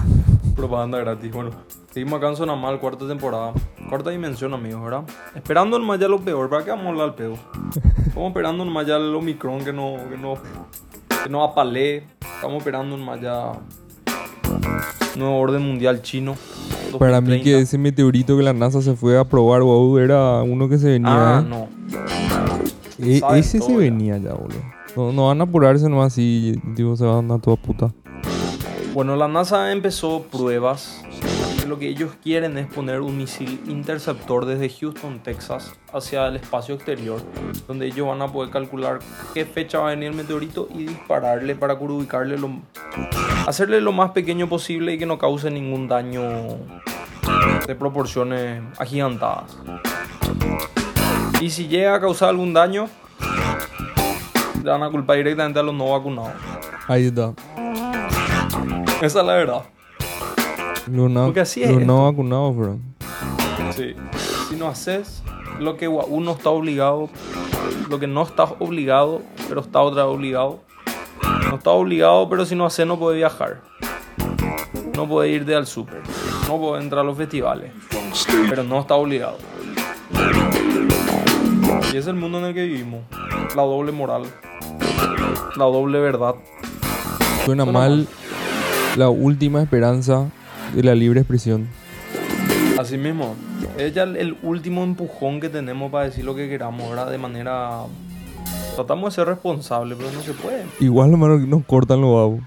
Propaganda 0.55 0.99
gratis. 0.99 1.33
Bueno, 1.33 1.49
seguimos 1.91 2.19
acá 2.19 2.29
en 2.29 2.35
Zona 2.35 2.55
Mal, 2.55 2.79
cuarta 2.79 3.07
temporada. 3.07 3.51
Cuarta 3.89 4.11
dimensión 4.11 4.53
amigos, 4.53 4.83
¿verdad? 4.83 5.05
Esperando 5.33 5.79
nomás 5.79 5.99
ya 5.99 6.07
lo 6.07 6.19
peor, 6.19 6.51
¿para 6.51 6.63
qué 6.63 6.69
vamos 6.69 6.85
a 6.85 6.89
hablar 6.89 7.05
al 7.07 7.15
pedo? 7.15 7.33
Estamos 8.05 8.27
esperando 8.27 8.63
nomás 8.63 8.85
ya 8.85 8.97
el 8.97 9.15
Omicron 9.15 9.65
que 9.65 9.73
no, 9.73 9.95
que 10.07 10.17
no, 10.19 10.35
que 11.23 11.29
no. 11.31 11.51
Estamos 12.35 12.57
esperando 12.59 12.95
nomás 12.95 13.19
ya 13.19 13.53
nuevo 15.15 15.39
orden 15.39 15.63
mundial 15.63 16.03
chino. 16.03 16.35
Para 16.99 17.21
mí 17.21 17.29
2030. 17.29 17.43
que 17.43 17.59
ese 17.59 17.79
meteorito 17.79 18.37
que 18.37 18.43
la 18.43 18.53
NASA 18.53 18.83
se 18.83 18.95
fue 18.95 19.17
a 19.17 19.23
probar, 19.23 19.63
wow, 19.63 19.97
era 19.97 20.43
uno 20.43 20.69
que 20.69 20.77
se 20.77 20.89
venía. 20.89 21.39
Ah, 21.39 21.43
¿eh? 21.43 21.49
no. 21.49 21.67
E- 23.03 23.39
ese 23.39 23.59
se 23.59 23.75
venía 23.75 24.19
ya, 24.19 24.33
boludo. 24.33 24.72
No, 24.95 25.12
no 25.12 25.27
van 25.27 25.41
a 25.41 25.43
apurarse 25.45 25.89
nomás 25.89 26.13
así, 26.13 26.56
digo, 26.75 26.95
se 26.95 27.06
van 27.06 27.32
a 27.32 27.39
toda 27.39 27.58
puta. 27.58 27.93
Bueno, 28.93 29.15
la 29.15 29.27
NASA 29.27 29.71
empezó 29.71 30.23
pruebas 30.23 31.03
lo 31.67 31.79
que 31.79 31.88
ellos 31.88 32.12
quieren 32.21 32.58
es 32.58 32.67
poner 32.67 33.01
un 33.01 33.17
misil 33.17 33.62
interceptor 33.67 34.45
desde 34.45 34.69
Houston, 34.69 35.19
Texas, 35.19 35.73
hacia 35.93 36.27
el 36.27 36.36
espacio 36.36 36.75
exterior, 36.75 37.21
donde 37.67 37.88
ellos 37.88 38.08
van 38.08 38.21
a 38.21 38.27
poder 38.27 38.51
calcular 38.51 38.99
qué 39.34 39.45
fecha 39.45 39.79
va 39.79 39.88
a 39.88 39.89
venir 39.91 40.10
el 40.10 40.15
meteorito 40.15 40.67
y 40.73 40.86
dispararle 40.86 41.56
para 41.56 41.75
ubicarle 41.75 42.38
lo, 42.38 42.49
hacerle 43.47 43.82
lo 43.82 43.91
más 43.91 44.12
pequeño 44.12 44.47
posible 44.49 44.93
y 44.93 44.97
que 44.97 45.06
no 45.06 45.17
cause 45.17 45.49
ningún 45.51 45.88
daño 45.88 46.21
de 47.65 47.75
proporciones 47.75 48.62
agigantadas. 48.77 49.58
Y 51.41 51.49
si 51.49 51.67
llega 51.67 51.95
a 51.95 51.99
causar 51.99 52.29
algún 52.29 52.53
daño, 52.53 52.88
le 54.63 54.71
van 54.71 54.82
a 54.84 54.89
culpar 54.89 55.17
directamente 55.17 55.60
a 55.60 55.63
los 55.63 55.76
no 55.76 55.91
vacunados. 55.91 56.32
Ahí 56.88 57.08
está. 57.08 57.34
Esa 59.02 59.19
es 59.19 59.26
la 59.26 59.34
verdad. 59.34 59.63
Los 60.88 61.10
no, 61.10 61.26
Porque 61.26 61.41
así 61.41 61.63
es 61.63 61.71
los 61.71 61.82
no 61.82 62.06
vacunados, 62.06 62.56
bro. 62.56 62.78
Sí. 63.76 63.93
Si 64.49 64.56
no 64.56 64.67
haces 64.67 65.23
lo 65.60 65.76
que 65.76 65.88
uno 65.88 66.32
está 66.32 66.49
obligado, 66.49 67.10
lo 67.89 67.99
que 67.99 68.08
no 68.08 68.23
estás 68.23 68.52
obligado, 68.60 69.21
pero 69.49 69.62
está 69.62 69.82
otra 69.82 70.06
obligado. 70.06 70.62
No 71.49 71.58
estás 71.58 71.73
obligado, 71.73 72.30
pero 72.30 72.45
si 72.45 72.56
no 72.56 72.65
haces 72.65 72.88
no 72.88 72.97
puedes 72.97 73.17
viajar. 73.17 73.62
No 74.95 75.08
puedes 75.08 75.34
irte 75.34 75.56
al 75.56 75.67
súper. 75.67 76.02
No 76.47 76.58
puedes 76.58 76.84
entrar 76.84 77.02
a 77.02 77.04
los 77.04 77.17
festivales. 77.17 77.71
Pero 78.49 78.63
no 78.63 78.80
está 78.80 78.95
obligado. 78.95 79.38
Y 81.93 81.97
es 81.97 82.08
el 82.08 82.15
mundo 82.15 82.39
en 82.39 82.45
el 82.45 82.54
que 82.54 82.63
vivimos. 82.63 83.02
La 83.56 83.63
doble 83.63 83.91
moral. 83.91 84.23
La 85.55 85.65
doble 85.65 85.99
verdad. 85.99 86.35
Suena 87.45 87.65
mal 87.65 88.07
la 88.97 89.09
última 89.09 89.61
esperanza 89.61 90.29
de 90.73 90.83
la 90.83 90.95
libre 90.95 91.19
expresión. 91.21 91.67
Así 92.79 92.97
mismo, 92.97 93.35
es 93.77 93.93
ya 93.93 94.03
el- 94.03 94.37
último 94.41 94.83
empujón 94.83 95.39
que 95.39 95.49
tenemos 95.49 95.91
para 95.91 96.05
decir 96.05 96.25
lo 96.25 96.35
que 96.35 96.49
queramos, 96.49 96.89
¿verdad? 96.89 97.09
De 97.11 97.17
manera... 97.17 97.81
Tratamos 98.75 99.13
de 99.13 99.15
ser 99.21 99.27
responsables, 99.27 99.97
pero 99.97 100.11
no 100.11 100.21
se 100.21 100.33
puede. 100.33 100.65
Igual, 100.79 101.11
hermano, 101.11 101.37
que 101.39 101.45
nos 101.45 101.63
cortan 101.65 102.01
los 102.01 102.11
babos. 102.13 102.39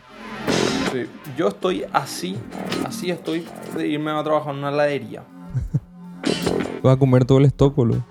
Sí, 0.92 1.04
Yo 1.38 1.48
estoy 1.48 1.84
así, 1.92 2.36
así 2.84 3.10
estoy 3.10 3.44
de 3.76 3.86
irme 3.86 4.10
a 4.10 4.22
trabajar 4.24 4.52
en 4.52 4.58
una 4.58 4.70
heladería. 4.70 5.22
Vas 6.82 6.96
a 6.96 6.98
comer 6.98 7.24
todo 7.24 7.38
el 7.38 7.52
boludo. 7.74 8.04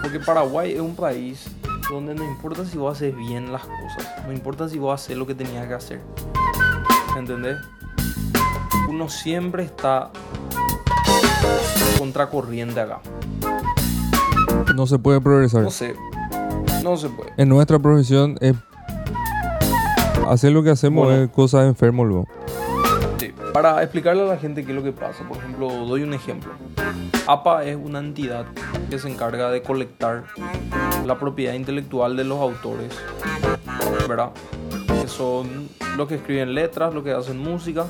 Porque 0.00 0.18
Paraguay 0.20 0.72
es 0.72 0.80
un 0.80 0.94
país 0.96 1.48
donde 1.90 2.14
no 2.14 2.24
importa 2.24 2.64
si 2.64 2.76
vos 2.78 2.96
haces 2.96 3.16
bien 3.16 3.52
las 3.52 3.62
cosas, 3.62 4.26
no 4.26 4.32
importa 4.32 4.68
si 4.68 4.78
vos 4.78 4.94
haces 5.00 5.16
lo 5.16 5.26
que 5.26 5.34
tenías 5.34 5.66
que 5.66 5.74
hacer. 5.74 6.00
¿Entendés? 7.16 7.56
Uno 8.88 9.08
siempre 9.08 9.62
está 9.64 10.10
contracorriente 11.98 12.80
acá. 12.80 13.00
No 14.74 14.86
se 14.86 14.98
puede 14.98 15.20
progresar. 15.20 15.62
No 15.62 15.70
sé, 15.70 15.96
no 16.82 16.96
se 16.96 17.08
puede. 17.08 17.32
En 17.36 17.48
nuestra 17.48 17.78
profesión 17.78 18.36
es 18.40 18.54
hacer 20.28 20.52
lo 20.52 20.62
que 20.62 20.70
hacemos 20.70 21.06
Bueno. 21.06 21.22
es 21.24 21.30
cosa 21.30 21.62
de 21.62 21.68
enfermo, 21.68 22.04
luego. 22.04 22.26
Para 23.56 23.82
explicarle 23.82 24.20
a 24.20 24.26
la 24.26 24.36
gente 24.36 24.66
qué 24.66 24.72
es 24.72 24.76
lo 24.76 24.82
que 24.82 24.92
pasa, 24.92 25.26
por 25.26 25.38
ejemplo, 25.38 25.70
doy 25.70 26.02
un 26.02 26.12
ejemplo. 26.12 26.52
APA 27.26 27.64
es 27.64 27.74
una 27.74 28.00
entidad 28.00 28.44
que 28.90 28.98
se 28.98 29.08
encarga 29.08 29.50
de 29.50 29.62
colectar 29.62 30.24
la 31.06 31.18
propiedad 31.18 31.54
intelectual 31.54 32.18
de 32.18 32.24
los 32.24 32.38
autores, 32.38 32.92
¿verdad? 34.06 34.32
Que 35.00 35.08
son 35.08 35.70
los 35.96 36.06
que 36.06 36.16
escriben 36.16 36.52
letras, 36.52 36.92
los 36.92 37.02
que 37.02 37.12
hacen 37.12 37.38
música, 37.38 37.86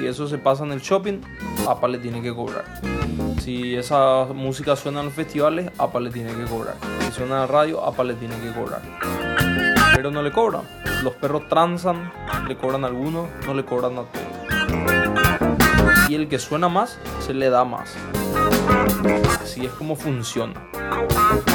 y 0.00 0.06
eso 0.06 0.28
se 0.28 0.38
pasa 0.38 0.62
en 0.62 0.70
el 0.70 0.78
shopping, 0.78 1.22
APA 1.68 1.88
le 1.88 1.98
tiene 1.98 2.22
que 2.22 2.32
cobrar. 2.32 2.66
Si 3.40 3.74
esa 3.74 4.26
música 4.32 4.76
suena 4.76 5.00
en 5.00 5.06
los 5.06 5.14
festivales, 5.14 5.72
APA 5.76 5.98
le 5.98 6.10
tiene 6.10 6.32
que 6.32 6.44
cobrar. 6.44 6.76
Si 7.00 7.10
suena 7.10 7.34
en 7.34 7.40
la 7.40 7.46
radio, 7.48 7.84
APA 7.84 8.04
le 8.04 8.14
tiene 8.14 8.36
que 8.38 8.52
cobrar. 8.52 8.80
Pero 9.96 10.12
no 10.12 10.22
le 10.22 10.30
cobran. 10.30 10.62
Los 11.02 11.14
perros 11.14 11.48
transan, 11.48 12.12
le 12.46 12.56
cobran 12.56 12.84
a 12.84 12.86
algunos, 12.86 13.26
no 13.44 13.52
le 13.52 13.64
cobran 13.64 13.94
a 13.94 14.02
todos. 14.02 14.35
Y 16.08 16.14
el 16.14 16.28
que 16.28 16.38
suena 16.38 16.68
más, 16.68 16.98
se 17.24 17.34
le 17.34 17.50
da 17.50 17.64
más. 17.64 17.94
Así 19.42 19.66
es 19.66 19.72
como 19.72 19.96
funciona. 19.96 20.54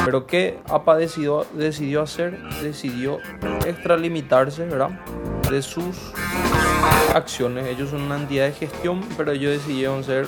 Pero 0.06 0.26
¿qué 0.26 0.60
APA 0.70 0.98
decidió, 0.98 1.46
decidió 1.54 2.02
hacer? 2.02 2.38
Decidió 2.62 3.20
extralimitarse, 3.66 4.66
¿verdad? 4.66 4.90
De 5.50 5.62
sus 5.62 5.96
acciones. 7.14 7.68
Ellos 7.68 7.90
son 7.90 8.02
una 8.02 8.18
entidad 8.18 8.48
de 8.48 8.54
gestión, 8.54 9.02
pero 9.18 9.32
ellos 9.32 9.52
decidieron 9.54 10.04
ser, 10.04 10.28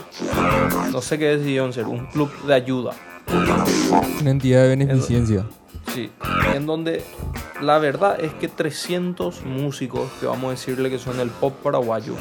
no 0.92 1.02
sé 1.02 1.18
qué 1.18 1.38
decidieron 1.38 1.74
ser, 1.74 1.86
un 1.86 2.06
club 2.08 2.32
de 2.46 2.54
ayuda. 2.54 2.94
Una 4.22 4.32
entidad 4.32 4.64
de 4.64 4.70
beneficencia. 4.70 5.46
Sí, 5.94 6.12
en 6.54 6.66
donde 6.66 7.04
la 7.62 7.78
verdad 7.78 8.20
es 8.20 8.34
que 8.34 8.48
300 8.48 9.44
músicos, 9.46 10.12
que 10.20 10.26
vamos 10.26 10.48
a 10.48 10.52
decirle 10.52 10.90
que 10.90 11.00
son 11.00 11.20
el 11.20 11.30
pop 11.30 11.54
paraguayo, 11.64 12.16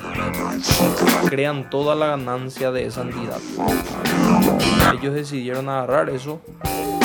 crean 1.28 1.70
toda 1.70 1.94
la 1.94 2.08
ganancia 2.08 2.70
de 2.70 2.86
esa 2.86 3.02
entidad. 3.02 3.38
Ellos 4.92 5.14
decidieron 5.14 5.68
agarrar 5.68 6.10
eso 6.10 6.40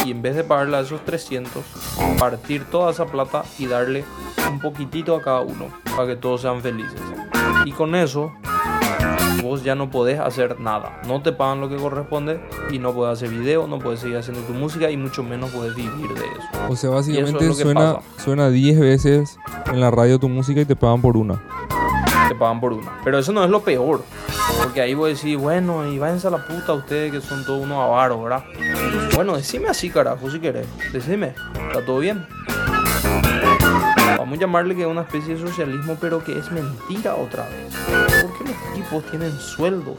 y 0.06 0.12
en 0.12 0.22
vez 0.22 0.36
de 0.36 0.44
pagarle 0.44 0.78
a 0.78 0.82
esos 0.82 1.04
300, 1.04 1.64
partir 2.20 2.66
toda 2.66 2.92
esa 2.92 3.06
plata 3.06 3.44
y 3.58 3.66
darle 3.68 4.06
un 4.50 4.60
poquitito 4.60 5.16
a 5.16 5.22
cada 5.22 5.42
uno 5.42 5.68
para 5.96 6.08
que 6.08 6.16
todos 6.16 6.42
sean 6.42 6.62
felices. 6.62 7.02
Y 7.66 7.72
con 7.72 7.96
eso, 7.96 8.34
vos 9.42 9.64
ya 9.64 9.76
no 9.76 9.90
podés 9.90 10.20
hacer 10.20 10.60
nada. 10.60 11.02
No 11.08 11.22
te 11.22 11.32
pagan 11.32 11.62
lo 11.62 11.70
que 11.70 11.76
corresponde 11.76 12.40
y 12.72 12.80
no 12.80 12.94
puedes 12.94 13.14
hacer 13.14 13.30
video, 13.30 13.68
no 13.68 13.80
puedes 13.80 14.00
seguir 14.00 14.18
haciendo 14.18 14.42
tu 14.44 14.54
música 14.54 14.90
y 14.92 14.98
mucho 14.98 15.24
menos 15.24 15.52
puedes 15.52 15.76
vivir 15.76 16.14
de 16.14 16.26
eso. 16.26 16.48
O 16.70 16.76
sea, 16.76 16.90
básicamente 16.90 17.48
es 17.48 17.58
suena, 17.58 17.96
pasa. 17.96 18.24
suena 18.24 18.50
10 18.50 18.80
veces 18.80 19.38
en 19.72 19.80
la 19.80 19.92
radio 19.92 20.20
tu 20.20 20.30
música 20.30 20.62
y 20.62 20.66
te 20.66 20.76
pagan 20.76 21.02
por 21.02 21.18
una. 21.18 21.42
te 22.28 22.36
pagan 22.36 22.60
por 22.60 22.74
una. 22.74 22.92
Pero 23.04 23.18
eso 23.20 23.32
no 23.32 23.44
es 23.44 23.50
lo 23.50 23.62
peor. 23.62 24.04
Porque 24.64 24.82
ahí 24.82 24.94
voy 24.94 25.12
a 25.12 25.14
decir, 25.14 25.38
bueno, 25.38 25.86
y 25.88 26.00
váyanse 26.00 26.28
a 26.28 26.32
la 26.32 26.46
puta 26.46 26.74
ustedes 26.74 27.12
que 27.12 27.22
son 27.22 27.46
todos 27.46 27.64
unos 27.64 27.78
avaros, 27.78 28.24
¿verdad? 28.24 28.44
Bueno, 29.16 29.36
decime 29.36 29.68
así, 29.68 29.90
carajo, 29.90 30.30
si 30.30 30.40
querés. 30.40 30.68
Decime, 30.94 31.34
¿está 31.68 31.86
todo 31.86 32.00
bien? 32.00 32.26
Vamos 34.18 34.38
a 34.38 34.42
llamarle 34.42 34.76
que 34.76 34.82
es 34.82 34.88
una 34.88 35.02
especie 35.02 35.36
de 35.36 35.48
socialismo, 35.48 35.98
pero 36.00 36.24
que 36.24 36.38
es 36.38 36.52
mentira 36.52 37.16
otra 37.16 37.48
vez. 37.50 38.17
Porque 38.38 38.54
los 38.54 38.74
tipos 38.76 39.04
tienen 39.10 39.32
sueldo. 39.40 39.96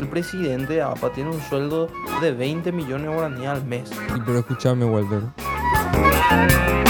El 0.00 0.08
presidente 0.08 0.74
de 0.74 0.82
APA 0.82 1.12
tiene 1.12 1.30
un 1.30 1.40
sueldo 1.42 1.88
de 2.20 2.32
20 2.32 2.72
millones 2.72 3.08
de 3.08 3.14
guaraníes 3.14 3.48
al 3.48 3.64
mes. 3.64 3.90
Y 4.16 4.20
pero 4.24 4.38
escúchame, 4.40 4.84
Walter. 4.84 5.22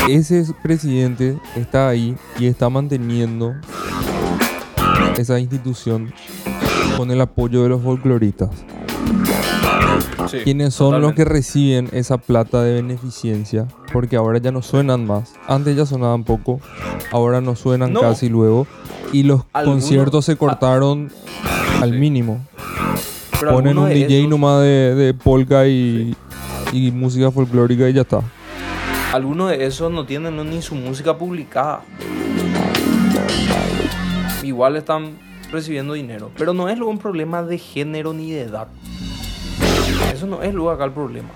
Ese 0.08 0.46
presidente 0.62 1.38
está 1.56 1.88
ahí 1.88 2.16
y 2.38 2.46
está 2.46 2.68
manteniendo 2.70 3.54
esa 5.16 5.38
institución 5.40 6.12
con 6.96 7.10
el 7.10 7.20
apoyo 7.20 7.62
de 7.62 7.68
los 7.70 7.82
folcloristas. 7.82 8.50
Sí, 10.30 10.38
¿Quiénes 10.44 10.74
son 10.74 11.00
los 11.00 11.12
que 11.14 11.24
reciben 11.24 11.88
esa 11.92 12.18
plata 12.18 12.62
de 12.62 12.74
beneficencia? 12.74 13.66
Porque 13.92 14.16
ahora 14.16 14.38
ya 14.38 14.50
no 14.50 14.60
suenan 14.62 15.06
más. 15.06 15.34
Antes 15.46 15.76
ya 15.76 15.86
sonaban 15.86 16.24
poco, 16.24 16.60
ahora 17.12 17.40
no 17.40 17.54
suenan 17.54 17.92
No. 17.92 18.00
casi 18.00 18.28
luego. 18.28 18.66
Y 19.12 19.22
los 19.22 19.44
conciertos 19.52 20.24
se 20.24 20.32
ah, 20.32 20.36
cortaron 20.36 21.10
al 21.80 21.92
mínimo. 21.92 22.44
Pero 23.38 23.52
Ponen 23.52 23.78
un 23.78 23.88
DJ 23.88 24.18
esos- 24.20 24.30
nomás 24.30 24.62
de, 24.62 24.94
de 24.94 25.14
polka 25.14 25.66
y, 25.66 26.16
y 26.72 26.90
música 26.90 27.30
folclórica 27.30 27.88
y 27.88 27.92
ya 27.92 28.02
está. 28.02 28.20
Algunos 29.12 29.50
de 29.50 29.64
esos 29.64 29.90
no 29.92 30.04
tienen 30.04 30.36
ni 30.50 30.62
su 30.62 30.74
música 30.74 31.16
publicada. 31.16 31.82
Igual 34.42 34.76
están 34.76 35.18
recibiendo 35.50 35.94
dinero. 35.94 36.30
Pero 36.36 36.52
no 36.52 36.68
es 36.68 36.76
luego 36.76 36.90
un 36.90 36.98
problema 36.98 37.42
de 37.42 37.58
género 37.58 38.12
ni 38.12 38.30
de 38.32 38.42
edad. 38.42 38.68
Eso 40.12 40.26
no 40.26 40.42
es 40.42 40.52
luego 40.52 40.70
acá 40.70 40.84
el 40.84 40.92
problema. 40.92 41.28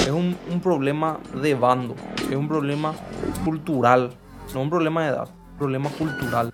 Es 0.00 0.10
un, 0.10 0.36
un 0.50 0.60
problema 0.60 1.18
de 1.42 1.54
bando. 1.54 1.94
Es 2.30 2.36
un 2.36 2.48
problema 2.48 2.94
cultural. 3.44 4.12
No 4.54 4.62
un 4.62 4.70
problema 4.70 5.02
de 5.04 5.08
edad. 5.10 5.28
Problema 5.58 5.88
cultural. 5.90 6.52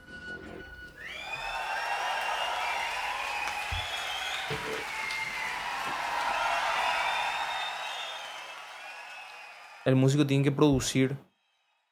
El 9.85 9.97
músico 9.97 10.27
tiene 10.27 10.45
que 10.45 10.53
producir 10.53 11.17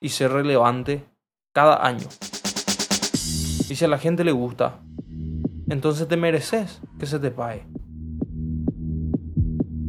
y 0.01 0.11
ser 0.11 0.33
relevante 0.33 1.05
cada 1.53 1.85
año. 1.85 2.07
Y 3.69 3.75
si 3.75 3.85
a 3.85 3.89
la 3.89 3.99
gente 3.99 4.25
le 4.25 4.33
gusta, 4.33 4.79
entonces 5.69 6.07
te 6.07 6.17
mereces 6.17 6.81
que 6.99 7.07
se 7.07 7.19
te 7.19 7.31
pague. 7.31 7.67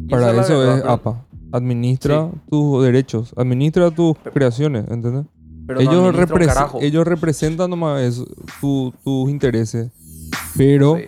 Y 0.07 0.09
Para 0.09 0.31
eso 0.41 0.75
es 0.77 0.83
APA. 0.83 1.25
Administra 1.53 2.29
Sí. 2.31 2.39
tus 2.49 2.83
derechos, 2.83 3.33
administra 3.37 3.91
tus 3.91 4.17
creaciones, 4.33 4.89
¿entendés? 4.89 5.25
Pero 5.67 5.81
no 5.81 5.91
ellos, 6.11 6.47
carajo. 6.47 6.79
ellos 6.81 7.05
representan 7.07 7.69
nomás 7.69 8.01
eso, 8.01 8.25
tu- 8.59 8.93
tus 9.03 9.29
intereses, 9.29 9.89
pero 10.57 10.97
Sí. 10.97 11.03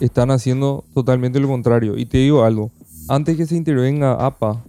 están 0.00 0.30
haciendo 0.30 0.84
totalmente 0.94 1.40
lo 1.40 1.48
contrario. 1.48 1.96
Y 1.96 2.06
te 2.06 2.18
digo 2.18 2.44
algo, 2.44 2.70
antes 3.08 3.36
que 3.36 3.46
se 3.46 3.56
intervenga 3.56 4.12
APA, 4.14 4.62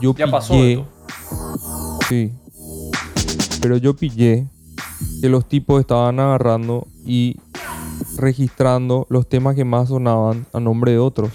yo 0.00 0.14
Ya 0.14 0.26
pasó 0.30 0.54
pillé- 0.54 0.80
esto. 0.80 0.88
Sí. 2.08 2.32
Pero 3.60 3.76
yo 3.78 3.94
pillé 3.96 4.46
que 5.20 5.28
los 5.28 5.48
tipos 5.48 5.80
estaban 5.80 6.20
agarrando 6.20 6.86
y 7.06 7.36
registrando 8.16 9.06
los 9.08 9.28
temas 9.28 9.54
que 9.56 9.64
más 9.64 9.88
sonaban 9.88 10.46
a 10.52 10.60
nombre 10.60 10.92
de 10.92 10.98
otros. 10.98 11.30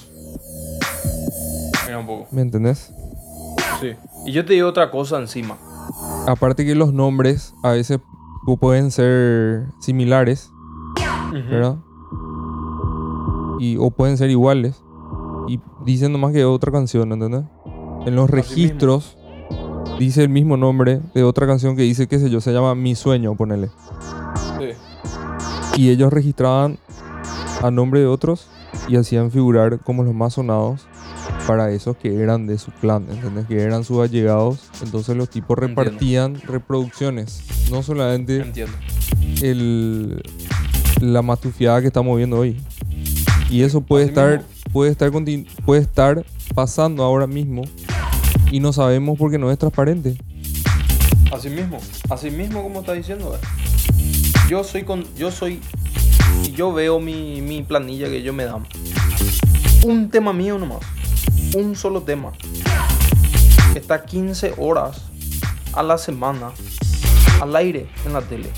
Mira 1.85 1.99
un 1.99 2.05
poco. 2.05 2.27
¿Me 2.31 2.41
entendés? 2.41 2.91
Sí. 3.81 3.93
Y 4.27 4.31
yo 4.33 4.45
te 4.45 4.53
digo 4.53 4.67
otra 4.67 4.91
cosa 4.91 5.17
encima. 5.19 5.57
Aparte 6.27 6.65
que 6.65 6.75
los 6.75 6.93
nombres 6.93 7.55
a 7.63 7.71
veces 7.71 7.99
pu- 8.45 8.59
pueden 8.59 8.91
ser 8.91 9.67
similares. 9.79 10.51
¿verdad? 11.31 11.77
Y, 13.59 13.77
o 13.77 13.91
pueden 13.91 14.17
ser 14.17 14.29
iguales. 14.29 14.81
Y 15.47 15.59
dicen 15.85 16.11
nomás 16.11 16.33
que 16.33 16.45
otra 16.45 16.71
canción, 16.71 17.11
¿entendés? 17.11 17.43
En 18.05 18.15
los 18.15 18.29
registros 18.29 19.17
dice 19.99 20.23
el 20.23 20.29
mismo 20.29 20.55
nombre 20.57 21.01
de 21.13 21.23
otra 21.23 21.45
canción 21.47 21.75
que 21.75 21.81
dice, 21.83 22.07
qué 22.07 22.19
sé 22.19 22.29
yo, 22.29 22.39
se 22.41 22.53
llama 22.53 22.73
Mi 22.75 22.95
Sueño, 22.95 23.35
ponele. 23.35 23.69
Sí. 24.57 25.81
Y 25.81 25.89
ellos 25.89 26.11
registraban 26.13 26.77
a 27.61 27.71
nombre 27.71 27.99
de 27.99 28.05
otros 28.07 28.47
y 28.87 28.95
hacían 28.95 29.31
figurar 29.31 29.79
como 29.79 30.03
los 30.03 30.13
más 30.13 30.33
sonados 30.33 30.87
para 31.49 31.71
esos 31.71 31.97
que 31.97 32.13
eran 32.21 32.45
de 32.45 32.59
su 32.59 32.69
clan, 32.69 33.07
¿entendés? 33.09 33.47
Que 33.47 33.59
eran 33.59 33.83
sus 33.83 33.97
allegados. 34.07 34.59
Entonces 34.83 35.17
los 35.17 35.31
tipos 35.31 35.57
Entiendo. 35.57 35.81
repartían 35.83 36.39
reproducciones. 36.41 37.41
No 37.71 37.81
solamente 37.81 38.41
Entiendo. 38.41 38.77
el, 39.41 40.21
la 41.01 41.23
matufiada 41.23 41.81
que 41.81 41.87
estamos 41.87 42.15
viendo 42.17 42.37
hoy. 42.37 42.55
Y 43.49 43.63
eso 43.63 43.81
puede 43.81 44.03
Así 44.03 44.09
estar, 44.11 44.29
mismo. 44.37 44.45
puede, 44.71 44.91
estar 44.91 45.11
puede 45.65 45.81
estar 45.81 46.23
pasando 46.53 47.03
ahora 47.03 47.25
mismo 47.25 47.63
y 48.51 48.59
no 48.59 48.71
sabemos 48.71 49.17
porque 49.17 49.39
no 49.39 49.49
es 49.51 49.57
transparente. 49.57 50.17
Así 51.33 51.49
mismo. 51.49 51.79
Así 52.11 52.29
mismo 52.29 52.61
como 52.61 52.81
está 52.81 52.93
diciendo. 52.93 53.35
eh. 53.35 53.47
Yo 54.47 54.63
soy 54.63 54.83
con. 54.83 55.03
Yo 55.17 55.31
soy. 55.31 55.61
Yo 56.55 56.71
veo 56.73 56.99
mi, 56.99 57.41
mi 57.41 57.63
planilla 57.63 58.07
que 58.07 58.17
ellos 58.17 58.35
me 58.35 58.45
dan. 58.45 58.67
Un 59.83 60.11
tema 60.11 60.31
mío 60.31 60.59
nomás. 60.59 60.77
Un 61.55 61.75
solo 61.75 62.01
tema. 62.01 62.31
Está 63.75 64.05
15 64.05 64.53
horas 64.57 65.01
a 65.73 65.83
la 65.83 65.97
semana 65.97 66.51
al 67.41 67.55
aire 67.55 67.89
en 68.05 68.13
la 68.13 68.21
tele. 68.21 68.49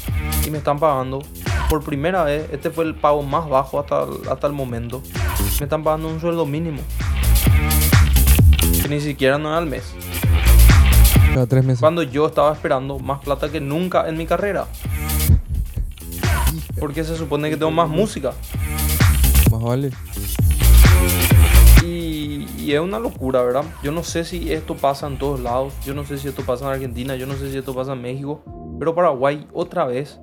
Y 0.46 0.50
me 0.50 0.58
están 0.58 0.80
pagando 0.80 1.24
por 1.70 1.84
primera 1.84 2.24
vez. 2.24 2.50
Este 2.52 2.70
fue 2.70 2.86
el 2.86 2.96
pago 2.96 3.24
más 3.24 3.48
bajo 3.48 3.80
hasta, 3.80 4.04
el- 4.04 4.28
hasta 4.30 4.48
el 4.48 4.54
momento. 4.54 5.02
Me 5.60 5.66
están 5.66 5.84
pagando 5.84 6.08
un 6.10 6.20
sueldo 6.20 6.46
mínimo. 6.46 6.82
Que 8.82 8.88
ni 8.90 9.00
siquiera 9.02 9.38
no 9.38 9.52
es 9.54 9.58
al 9.58 9.68
mes. 9.68 9.84
Cada 11.34 11.48
tres 11.48 11.64
meses. 11.64 11.80
Cuando 11.80 12.04
yo 12.04 12.28
estaba 12.28 12.52
esperando 12.54 13.00
más 13.00 13.20
plata 13.20 13.50
que 13.50 13.62
nunca 13.62 14.08
en 14.10 14.18
mi 14.18 14.26
carrera. 14.26 14.68
Porque 16.80 17.04
se 17.04 17.16
supone 17.16 17.50
que 17.50 17.58
tengo 17.58 17.72
más 17.72 17.88
música. 17.88 18.34
Más 19.52 19.62
vale. 19.62 19.92
Y, 22.62 22.74
es 22.74 22.80
una 22.80 23.00
locura, 23.00 23.42
¿verdad? 23.44 23.64
Yo 23.84 23.92
no 23.92 24.04
sé 24.04 24.24
si 24.24 24.52
esto 24.52 24.76
pasa 24.76 25.08
en 25.08 25.18
todos 25.18 25.40
lados. 25.40 25.74
Yo 25.86 25.94
no 25.94 26.04
sé 26.06 26.18
si 26.18 26.28
esto 26.28 26.44
pasa 26.44 26.66
en 26.66 26.72
Argentina. 26.72 27.16
Yo 27.16 27.26
no 27.26 27.34
sé 27.34 27.52
si 27.52 27.58
esto 27.58 27.74
pasa 27.74 27.94
en 27.94 28.02
México. 28.02 28.44
Pero 28.80 28.96
Paraguay, 28.96 29.48
otra 29.54 29.86
vez, 29.86 30.20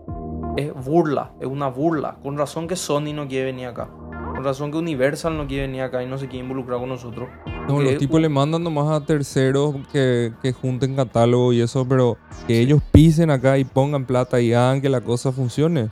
es 0.57 0.72
burla. 0.74 1.33
Es 1.40 1.46
una 1.46 1.68
burla. 1.68 2.18
Con 2.22 2.37
razón 2.37 2.68
que 2.68 2.77
Sony 2.77 3.12
no 3.14 3.29
quiere 3.29 3.46
venir 3.46 3.66
acá. 3.66 3.88
Con 4.35 4.44
razón 4.44 4.70
que 4.70 4.79
Universal 4.79 5.37
no 5.37 5.46
quiere 5.46 5.66
venir 5.66 5.83
acá 5.83 6.03
y 6.03 6.07
no 6.07 6.18
se 6.18 6.29
quiere 6.29 6.44
involucrar 6.44 6.79
con 6.79 6.88
nosotros. 6.88 7.29
No, 7.68 7.81
los 7.83 7.98
tipos 7.98 8.20
le 8.20 8.29
mandan 8.29 8.62
nomás 8.62 8.88
a 8.88 9.05
terceros 9.05 9.74
que, 9.92 10.33
que 10.42 10.53
junten 10.53 10.96
catálogo 10.96 11.53
y 11.53 11.61
eso, 11.61 11.87
pero 11.87 12.16
que 12.46 12.61
ellos 12.61 12.81
pisen 12.92 13.31
acá 13.31 13.59
y 13.59 13.64
pongan 13.64 14.07
plata 14.07 14.40
y 14.40 14.55
hagan 14.55 14.81
que 14.81 14.88
la 14.88 15.01
cosa 15.01 15.33
funcione. 15.33 15.90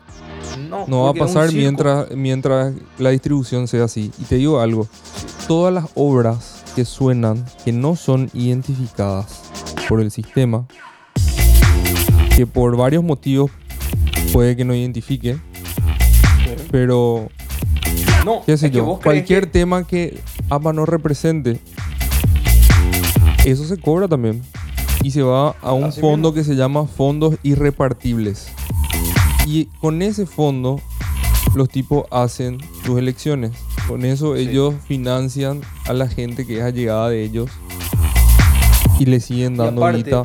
No, 0.68 0.86
No 0.88 1.02
va 1.04 1.10
a 1.10 1.14
pasar 1.14 1.52
mientras, 1.52 2.10
mientras 2.12 2.72
la 2.98 3.10
distribución 3.10 3.68
sea 3.68 3.84
así. 3.84 4.10
Y 4.18 4.24
te 4.24 4.36
digo 4.36 4.60
algo, 4.60 4.88
todas 5.46 5.72
las 5.72 5.84
obras 5.94 6.62
que 6.74 6.84
suenan, 6.84 7.44
que 7.64 7.72
no 7.72 7.96
son 7.96 8.30
identificadas 8.34 9.42
por 9.88 10.00
el 10.00 10.10
sistema, 10.10 10.66
que 12.34 12.46
por 12.46 12.76
varios 12.76 13.02
motivos 13.04 13.50
puede 14.32 14.56
que 14.56 14.64
no 14.64 14.74
identifique, 14.74 15.38
pero 16.70 17.28
No, 18.24 18.42
qué 18.44 18.56
sé 18.56 18.70
yo, 18.70 18.98
cualquier 19.02 19.44
que- 19.44 19.50
tema 19.50 19.86
que 19.86 20.18
APA 20.50 20.72
no 20.72 20.84
represente, 20.84 21.60
eso 23.44 23.64
se 23.64 23.76
cobra 23.78 24.08
también. 24.08 24.42
Y 25.02 25.12
se 25.12 25.22
va 25.22 25.50
a 25.62 25.72
un 25.72 25.84
Así 25.84 26.00
fondo 26.00 26.30
mismo. 26.30 26.34
que 26.34 26.42
se 26.44 26.56
llama 26.56 26.86
fondos 26.86 27.36
irrepartibles. 27.44 28.48
Y 29.46 29.66
con 29.80 30.02
ese 30.02 30.26
fondo, 30.26 30.80
los 31.54 31.68
tipos 31.68 32.04
hacen 32.10 32.58
sus 32.84 32.98
elecciones. 32.98 33.52
Con 33.86 34.04
eso 34.04 34.34
Sí. 34.34 34.42
ellos 34.42 34.74
financian 34.86 35.60
a 35.86 35.92
la 35.92 36.08
gente 36.08 36.44
que 36.44 36.58
es 36.58 36.64
allegada 36.64 37.08
de 37.10 37.22
ellos. 37.22 37.48
Y 38.98 39.06
le 39.06 39.20
siguen 39.20 39.56
dando 39.56 39.86
guita. 39.92 40.24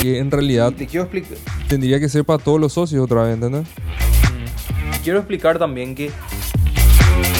Que 0.00 0.18
en 0.18 0.30
realidad 0.30 0.72
te 0.72 0.86
quiero 0.86 1.04
explicar. 1.04 1.36
tendría 1.68 2.00
que 2.00 2.08
ser 2.08 2.24
para 2.24 2.42
todos 2.42 2.58
los 2.58 2.72
socios 2.72 3.04
otra 3.04 3.24
vez, 3.24 3.34
¿entendés? 3.34 3.66
Mm. 3.66 5.02
Quiero 5.04 5.18
explicar 5.18 5.58
también 5.58 5.94
que, 5.94 6.10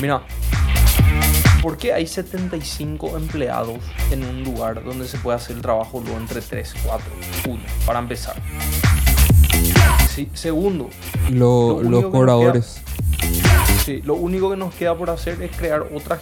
mira, 0.00 0.22
¿por 1.62 1.76
qué 1.78 1.92
hay 1.92 2.06
75 2.06 3.16
empleados 3.16 3.78
en 4.10 4.24
un 4.24 4.44
lugar 4.44 4.84
donde 4.84 5.08
se 5.08 5.16
puede 5.18 5.36
hacer 5.36 5.56
el 5.56 5.62
trabajo 5.62 6.00
luego 6.04 6.18
entre 6.18 6.40
3, 6.40 6.74
4, 6.84 7.06
1, 7.48 7.62
para 7.86 7.98
empezar? 7.98 8.36
Sí, 10.14 10.28
segundo, 10.34 10.88
Lo- 11.30 11.82
los 11.82 12.04
cobradores. 12.06 12.82
sí, 13.84 14.02
lo 14.02 14.14
único 14.14 14.50
que 14.50 14.56
nos 14.56 14.74
queda 14.74 14.96
por 14.96 15.08
hacer 15.10 15.40
es 15.42 15.56
crear 15.56 15.86
otra, 15.94 16.18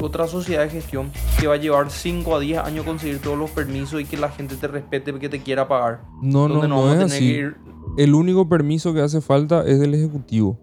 otra 0.00 0.26
sociedad 0.26 0.62
de 0.62 0.70
gestión 0.70 1.10
que 1.38 1.46
va 1.46 1.54
a 1.54 1.56
llevar 1.58 1.90
5 1.90 2.34
a 2.36 2.40
10 2.40 2.58
años 2.60 2.84
conseguir 2.86 3.18
todos 3.20 3.38
los 3.38 3.50
permisos 3.50 4.00
y 4.00 4.04
que 4.06 4.16
la 4.16 4.30
gente 4.30 4.56
te 4.56 4.66
respete 4.66 5.12
que 5.18 5.28
te 5.28 5.40
quiera 5.42 5.68
pagar. 5.68 6.00
No, 6.22 6.48
no, 6.48 6.66
no 6.66 6.92
es 6.92 7.00
así. 7.00 7.34
ir- 7.34 7.56
El 7.98 8.14
único 8.14 8.48
permiso 8.48 8.94
que 8.94 9.02
hace 9.02 9.20
falta 9.20 9.62
es 9.66 9.78
del 9.78 9.94
Ejecutivo, 9.94 10.58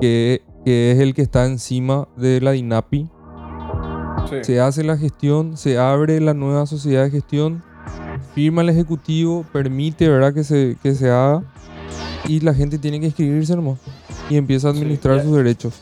que, 0.00 0.42
que 0.64 0.92
es 0.92 0.98
el 0.98 1.12
que 1.14 1.22
está 1.22 1.44
encima 1.46 2.08
de 2.16 2.40
la 2.40 2.52
DINAPI. 2.52 3.08
Se 4.42 4.60
hace 4.60 4.82
la 4.82 4.96
gestión, 4.96 5.56
se 5.58 5.78
abre 5.78 6.18
la 6.20 6.32
nueva 6.32 6.64
sociedad 6.64 7.04
de 7.04 7.10
gestión, 7.10 7.62
firma 8.34 8.62
el 8.62 8.70
Ejecutivo, 8.70 9.44
permite 9.52 10.08
¿verdad? 10.08 10.32
Que, 10.32 10.42
se, 10.42 10.78
que 10.82 10.94
se 10.94 11.10
haga 11.10 11.42
y 12.26 12.40
la 12.40 12.54
gente 12.54 12.78
tiene 12.78 13.00
que 13.00 13.06
inscribirse 13.06 13.56
nomás 13.56 13.78
y 14.30 14.36
empieza 14.36 14.68
a 14.68 14.70
administrar 14.70 15.22
sus 15.22 15.36
derechos. 15.36 15.74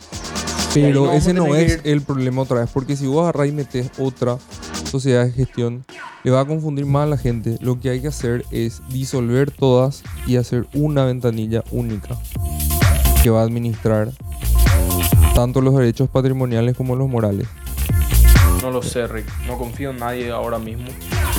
Pero 0.73 1.12
ese 1.12 1.33
no 1.33 1.55
es 1.55 1.81
el 1.85 2.03
problema 2.03 2.42
otra 2.42 2.61
vez, 2.61 2.70
porque 2.73 2.96
si 2.96 3.07
vos 3.07 3.23
agarrás 3.23 3.49
y 3.49 3.53
metes 3.53 3.90
otra 3.99 4.38
sociedad 4.88 5.25
de 5.25 5.33
gestión, 5.33 5.85
le 6.23 6.31
va 6.31 6.40
a 6.40 6.44
confundir 6.44 6.87
más 6.87 7.05
a 7.05 7.07
la 7.07 7.16
gente. 7.16 7.57
Lo 7.61 7.81
que 7.81 7.90
hay 7.90 8.01
que 8.01 8.09
hacer 8.09 8.44
es 8.51 8.83
disolver 8.88 9.51
todas 9.51 10.03
y 10.27 10.37
hacer 10.37 10.66
una 10.75 11.05
ventanilla 11.05 11.64
única 11.70 12.16
que 13.23 13.31
va 13.31 13.40
a 13.40 13.44
administrar 13.44 14.12
tanto 15.35 15.61
los 15.61 15.77
derechos 15.77 16.09
patrimoniales 16.09 16.77
como 16.77 16.96
los 16.96 17.09
morales. 17.09 17.46
No 18.62 18.70
lo 18.70 18.83
sé, 18.83 19.07
Rick. 19.07 19.27
No 19.46 19.57
confío 19.59 19.90
en 19.90 19.99
nadie 19.99 20.31
ahora 20.31 20.59
mismo. 20.59 20.88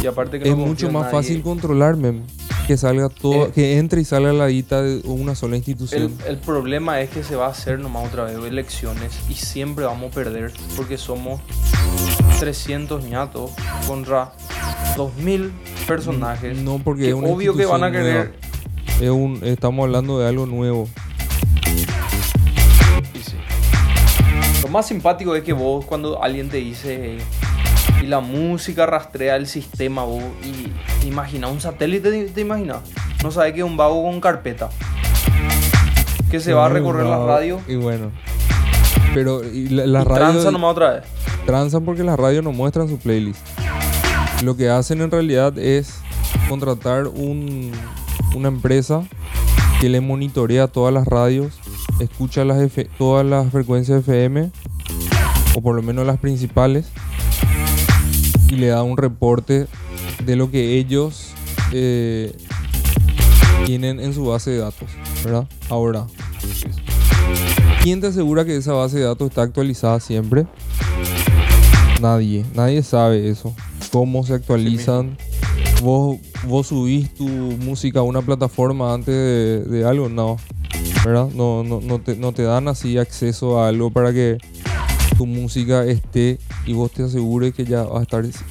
Y 0.02 0.08
aparte 0.08 0.40
que 0.40 0.50
Es 0.50 0.58
no 0.58 0.66
mucho 0.66 0.92
más 0.92 1.04
nadie, 1.04 1.16
fácil 1.18 1.42
controlar, 1.44 1.96
mem, 1.96 2.22
que 2.66 2.76
salga 2.76 3.08
todo, 3.10 3.48
Eh, 3.48 3.52
que 3.54 3.78
entre 3.78 4.02
y 4.02 4.06
salga 4.06 4.34
la 4.34 4.48
guita 4.48 4.82
de 4.82 5.02
una 5.06 5.36
sola 5.36 5.58
institución. 5.58 6.12
El, 6.26 6.32
el 6.32 6.38
problema 6.38 7.02
es 7.02 7.10
que 7.12 7.24
se 7.24 7.36
va 7.36 7.46
a 7.48 7.50
hacer 7.50 7.78
nomás 7.80 8.08
otra 8.08 8.24
vez 8.24 8.36
elecciones 8.38 9.12
y 9.30 9.34
siempre 9.36 9.86
vamos 9.86 10.12
a 10.12 10.16
perder 10.16 10.52
porque 10.76 10.98
somos 10.98 11.40
300 12.40 13.04
ñatos 13.06 13.52
contra 13.88 14.32
2000 14.98 15.52
personajes. 15.88 16.58
no, 16.58 16.80
porque 16.84 17.04
que 17.04 17.10
es 17.10 17.16
obvio 17.16 17.56
que 17.56 17.66
van 17.66 17.84
a 17.84 17.92
querer. 17.92 18.34
Es 19.00 19.10
un- 19.10 19.40
estamos 19.44 19.84
hablando 19.84 20.18
de 20.20 20.28
algo 20.28 20.46
nuevo. 20.48 20.88
Y 23.14 23.20
sí. 23.20 23.36
Lo 24.64 24.68
más 24.70 24.88
simpático 24.88 25.36
es 25.36 25.44
que 25.44 25.54
vos, 25.54 25.86
cuando 25.86 26.22
alguien 26.24 26.50
te 26.50 26.58
dice 26.58 27.18
y 28.02 28.08
la 28.08 28.20
música 28.20 28.86
rastrea 28.86 29.36
el 29.36 29.48
sistema, 29.48 30.04
vos 30.04 30.24
y 30.44 30.68
te 31.02 31.08
imaginas 31.08 31.52
un 31.52 31.62
satélite, 31.62 32.10
te, 32.12 32.26
te 32.26 32.42
imaginas. 32.42 32.80
No 33.24 33.32
sabes 33.32 33.54
que 33.54 33.60
es 33.60 33.66
un 33.66 33.78
vago 33.78 34.04
con 34.04 34.20
carpeta 34.22 34.70
que 36.30 36.40
se 36.40 36.54
va 36.54 36.66
a 36.66 36.70
recorrer 36.70 37.06
la 37.06 37.18
No, 37.18 37.28
radio 37.28 37.62
Y 37.68 37.76
bueno. 37.76 38.12
Pero 39.14 39.44
y 39.44 39.68
la, 39.70 39.86
la 39.86 40.02
y 40.02 40.04
radio 40.06 40.16
tranza 40.32 40.52
nomás 40.52 40.72
otra 40.72 40.92
vez. 40.94 41.04
transan 41.46 41.84
porque 41.84 42.04
las 42.04 42.18
radios 42.18 42.44
no 42.44 42.52
muestran 42.54 42.88
su 42.88 42.98
playlist. 42.98 43.40
Lo 44.44 44.56
que 44.56 44.70
hacen 44.70 45.02
en 45.02 45.12
realidad 45.12 45.58
es 45.60 46.00
contratar 46.48 47.08
un- 47.08 47.72
una 48.34 48.48
empresa 48.48 49.04
que 49.82 49.90
le 49.90 50.00
monitorea 50.00 50.68
todas 50.68 50.94
las 50.94 51.06
radios 51.08 51.60
escucha 52.00 52.46
las 52.46 52.60
F- 52.62 52.90
todas 52.98 53.26
las 53.26 53.52
frecuencias 53.52 54.00
FM, 54.00 54.50
o 55.56 55.62
por 55.62 55.76
lo 55.76 55.82
menos 55.84 56.06
las 56.08 56.18
principales, 56.18 56.88
y 58.52 58.58
le 58.58 58.68
da 58.68 58.84
un 58.84 58.98
reporte 58.98 59.66
de 60.26 60.36
lo 60.36 60.52
que 60.52 60.78
ellos 60.78 61.30
eh, 61.72 62.36
tienen 63.66 64.02
en 64.02 64.14
su 64.14 64.26
base 64.26 64.52
de 64.52 64.58
datos, 64.58 64.90
¿verdad? 65.24 65.48
Ahora, 65.70 66.06
¿quién 67.82 68.02
te 68.02 68.08
asegura 68.08 68.44
que 68.44 68.58
esa 68.58 68.74
base 68.74 69.00
de 69.00 69.06
datos 69.06 69.30
está 69.30 69.44
actualizada 69.44 70.02
siempre? 70.02 70.46
Nadie, 72.02 72.44
nadie 72.54 72.84
sabe 72.84 73.30
eso. 73.30 73.56
¿Cómo 73.90 74.26
se 74.26 74.34
actualizan? 74.34 75.18
¿Vos, 75.82 76.18
vos 76.46 76.68
subís 76.68 77.14
tu 77.14 77.28
música 77.28 78.00
a 78.00 78.04
una 78.04 78.22
plataforma 78.22 78.94
antes 78.94 79.16
de, 79.16 79.64
de 79.64 79.86
algo? 79.86 80.10
No, 80.10 80.36
¿verdad? 81.06 81.30
No, 81.34 81.64
no, 81.64 81.80
no, 81.80 82.02
te, 82.02 82.18
no 82.18 82.34
te 82.34 82.44
dan 82.44 82.68
así 82.68 82.98
acceso 82.98 83.62
a 83.62 83.70
algo 83.70 83.92
para 83.92 84.12
que 84.12 84.40
tu 85.18 85.26
música 85.26 85.86
esté 85.86 86.38
y 86.72 86.74
vos 86.74 86.90
te 86.90 87.04
asegures 87.04 87.54
que 87.54 87.66
ya 87.66 87.84
va 87.84 88.00
a 88.00 88.02
estar 88.04 88.24
es- 88.24 88.44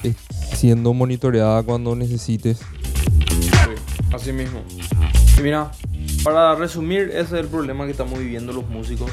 siendo 0.55 0.93
monitoreada 0.93 1.63
cuando 1.63 1.97
necesites. 1.97 2.59
Sí, 2.59 3.51
así 4.15 4.31
mismo. 4.33 4.61
Y 5.39 5.41
mira, 5.41 5.71
para 6.23 6.55
resumir, 6.55 7.09
ese 7.15 7.21
es 7.21 7.33
el 7.33 7.47
problema 7.47 7.87
que 7.87 7.93
estamos 7.93 8.19
viviendo 8.19 8.53
los 8.53 8.69
músicos. 8.69 9.11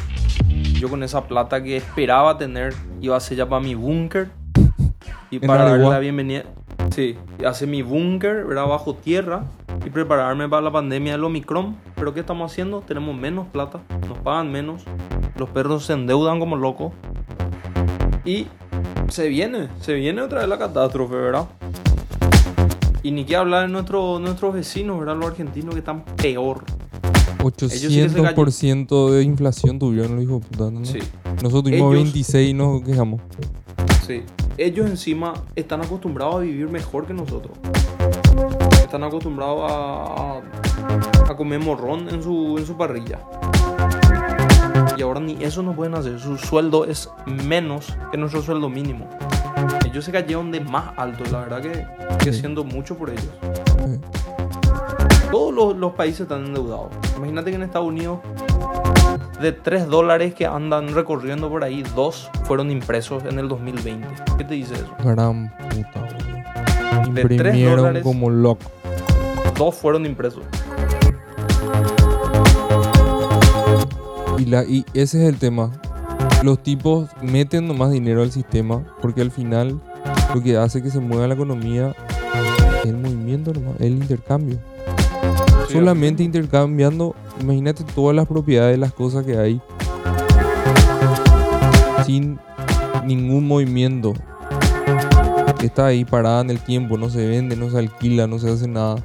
Yo 0.74 0.90
con 0.90 1.04
esa 1.04 1.26
plata 1.26 1.64
que 1.64 1.78
esperaba 1.78 2.38
tener, 2.38 2.74
iba 3.02 3.16
a 3.16 3.20
hacer 3.20 3.38
ya 3.38 3.48
para 3.48 3.62
mi 3.64 3.76
búnker. 3.76 4.30
Y 5.32 5.40
para 5.40 5.64
darle 5.70 5.90
la 5.90 6.00
bienvenida. 6.00 6.44
Sí, 6.94 7.16
hacer 7.46 7.70
mi 7.70 7.82
búnker, 7.82 8.44
¿verdad? 8.46 8.68
Bajo 8.68 8.94
tierra. 8.94 9.46
Y 9.86 9.90
prepararme 9.90 10.50
para 10.50 10.62
la 10.64 10.72
pandemia 10.72 11.14
del 11.14 11.24
Omicron. 11.24 11.78
Pero 11.96 12.14
¿qué 12.14 12.20
estamos 12.20 12.52
haciendo? 12.52 12.82
Tenemos 12.82 13.16
menos 13.16 13.48
plata. 13.48 13.80
Nos 14.08 14.18
pagan 14.20 14.52
menos. 14.52 14.84
Los 15.38 15.50
perros 15.50 15.86
se 15.86 15.94
endeudan 15.94 16.40
como 16.40 16.58
locos. 16.58 16.92
Y 18.26 18.48
se 19.10 19.28
viene, 19.28 19.70
se 19.82 19.94
viene 19.94 20.22
otra 20.22 20.40
vez 20.40 20.50
la 20.50 20.58
catástrofe, 20.58 21.16
¿verdad? 21.16 21.46
Y 23.04 23.12
ni 23.12 23.26
que 23.26 23.36
hablar 23.36 23.64
de 23.68 23.72
nuestro- 23.72 24.20
nuestros 24.20 24.54
vecinos, 24.54 25.00
¿verdad? 25.00 25.16
Los 25.16 25.30
argentinos 25.32 25.74
que 25.74 25.80
están 25.80 26.04
peor. 26.18 26.64
sí 26.68 27.68
que 27.68 28.10
se 28.10 28.20
800% 28.20 29.12
de 29.12 29.24
inflación 29.24 29.80
tuvieron 29.80 30.16
los 30.16 30.24
hijos 30.24 30.46
puta, 30.46 30.70
¿no? 30.72 30.84
Sí, 30.86 31.00
Nosotros 31.44 31.64
tuvimos 31.66 31.94
Ellos- 31.94 32.04
26 32.04 32.50
y 32.50 32.54
nos 32.54 32.82
quejamos. 32.82 33.22
sí. 34.06 34.24
Ellos 34.60 34.90
encima 34.90 35.34
están 35.56 35.82
acostumbrados 35.82 36.38
a 36.38 36.40
vivir 36.40 36.68
mejor 36.68 37.06
que 37.06 37.14
nosotros. 37.14 37.56
Están 38.82 39.04
acostumbrados 39.04 39.72
a, 39.72 40.40
a, 41.28 41.32
a 41.32 41.38
comer 41.38 41.60
morrón 41.60 42.10
en 42.10 42.24
su, 42.24 42.58
en 42.58 42.66
su 42.66 42.76
parrilla. 42.76 43.20
Y 44.98 45.02
ahora 45.02 45.20
ni 45.20 45.44
eso 45.44 45.62
no 45.64 45.74
pueden 45.74 45.96
hacer. 45.96 46.20
Su 46.20 46.38
sueldo 46.38 46.86
es 46.86 47.10
menos 47.26 47.96
que 48.12 48.18
nuestro 48.18 48.42
sueldo 48.42 48.70
mínimo. 48.70 49.08
Ellos 49.86 50.06
se 50.06 50.12
cayeron 50.12 50.52
de 50.52 50.60
más 50.62 50.92
alto. 50.98 51.24
La 51.32 51.40
verdad 51.40 51.62
que, 51.62 51.86
que 52.24 52.34
Sí. 52.34 52.40
siendo 52.42 52.64
mucho 52.64 52.98
por 52.98 53.10
ellos. 53.10 53.30
Todos 55.32 55.54
los, 55.54 55.76
los 55.76 55.94
países 55.94 56.22
están 56.22 56.46
endeudados. 56.46 56.88
Imagínate 57.18 57.50
que 57.50 57.56
en 57.58 57.64
Estados 57.64 57.88
Unidos, 57.88 58.20
de 59.42 59.52
3 59.52 59.88
dólares 59.88 60.34
que 60.34 60.46
andan 60.46 60.94
recorriendo 60.94 61.50
por 61.50 61.64
ahí, 61.64 61.84
2 61.96 62.30
fueron 62.46 62.72
impresos 62.72 63.24
en 63.26 63.38
el 63.40 63.48
2020. 63.50 64.08
¿Qué 64.38 64.44
te 64.44 64.54
dice 64.54 64.76
eso? 64.76 64.88
Gran 65.04 65.52
puta. 65.70 66.08
De 67.12 67.22
tres 67.24 67.32
Imprimieron 67.38 67.78
dólares. 67.78 68.04
como 68.04 68.30
loco. 68.30 68.64
2 69.58 69.76
fueron 69.76 70.06
impresos. 70.06 70.44
Y, 74.38 74.46
la, 74.46 74.64
y 74.64 74.86
ese 74.94 75.24
es 75.24 75.30
el 75.30 75.38
tema. 75.38 75.72
Los 76.44 76.62
tipos 76.62 77.10
meten 77.22 77.68
nomás 77.68 77.92
dinero 77.92 78.22
al 78.22 78.32
sistema 78.32 78.84
porque 79.02 79.22
al 79.22 79.32
final 79.32 79.80
lo 80.34 80.42
que 80.42 80.58
hace 80.58 80.82
que 80.84 80.90
se 80.90 81.00
mueva 81.00 81.28
la 81.28 81.34
economía 81.34 81.96
es 82.84 82.90
el 82.90 82.98
movimiento 82.98 83.54
nomás, 83.54 83.76
el 83.80 83.94
intercambio. 83.94 84.58
Solamente 85.72 86.24
intercambiando, 86.24 87.16
imagínate 87.42 87.84
todas 87.96 88.16
las 88.16 88.28
propiedades, 88.28 88.78
las 88.80 88.94
cosas 88.94 89.26
que 89.26 89.38
hay 89.38 89.62
sin 92.06 92.40
ningún 93.06 93.48
movimiento. 93.48 94.14
Está 95.62 95.88
ahí 95.88 96.06
parada 96.06 96.42
en 96.42 96.52
el 96.52 96.60
tiempo, 96.60 96.98
no 96.98 97.10
se 97.10 97.28
vende, 97.28 97.56
no 97.56 97.70
se 97.70 97.80
alquila, 97.80 98.28
no 98.28 98.38
se 98.40 98.50
hace 98.52 98.68
nada. 98.68 98.98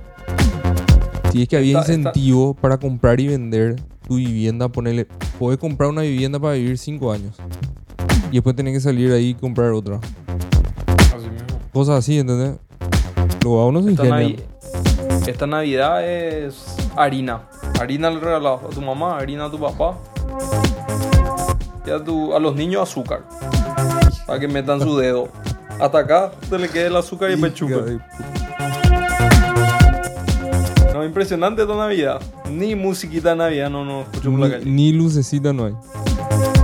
Si 1.33 1.43
es 1.43 1.49
que 1.49 1.57
había 1.57 1.81
Está- 1.81 1.93
está- 1.93 2.11
incentivo 2.11 2.55
para 2.55 2.77
comprar 2.77 3.19
y 3.21 3.29
vender 3.29 3.77
tu 4.13 4.17
vivienda, 4.19 4.69
ponerle, 4.69 5.07
podés 5.39 5.59
comprar 5.59 5.89
una 5.91 6.03
vivienda 6.03 6.39
para 6.39 6.55
vivir 6.55 6.77
5 6.79 7.13
años. 7.13 7.35
Y 8.31 8.35
después 8.37 8.55
tenés 8.57 8.75
que 8.75 8.81
salir 8.81 9.11
ahí 9.13 9.31
y 9.31 9.35
comprar 9.35 9.73
otra. 9.73 10.01
Así 11.17 11.29
mismo. 11.31 11.59
Cosas 11.73 11.97
así, 11.99 12.19
¿entendés? 12.19 12.57
Luego 13.43 13.61
a 13.61 13.67
uno 13.67 13.83
se 13.83 13.91
Esta. 13.91 14.05
Navi- 14.05 14.41
esta 15.27 15.47
Navidad 15.47 16.07
es 16.09 16.77
harina. 16.97 17.43
Harina 17.81 18.11
le 18.11 18.21
regalado 18.21 18.61
a 18.67 18.75
tu 18.75 18.81
mamá, 18.83 19.17
harina 19.19 19.47
a 19.47 19.51
tu 19.51 19.59
papá. 19.59 19.97
Y 21.87 21.91
a, 21.91 22.03
tu- 22.03 22.35
a 22.35 22.39
los 22.39 22.55
niños 22.55 22.83
azúcar. 22.89 23.23
Para 24.27 24.39
que 24.39 24.49
metan 24.49 24.81
su 24.81 24.97
dedo. 24.97 25.29
Hasta 25.81 25.99
acá 25.99 26.33
se 26.49 26.59
le 26.59 26.69
quede 26.69 26.87
el 26.89 26.97
azúcar 26.97 27.31
y 27.31 27.35
Hija 27.35 27.43
pechuga. 27.43 27.77
No, 31.03 31.09
impresionante 31.09 31.63
esta 31.63 31.75
Navidad. 31.75 32.23
Ni 32.49 32.77
musiquita 32.77 33.31
de 33.31 33.37
Navidad, 33.37 33.69
no, 33.69 33.85
no, 33.85 34.03
escucho 34.03 34.31
por 34.31 34.39
la 34.39 34.51
calle. 34.51 34.65
ni 34.65 34.93
lucecita 34.93 35.53
no 35.53 35.65
hay. 35.65 35.75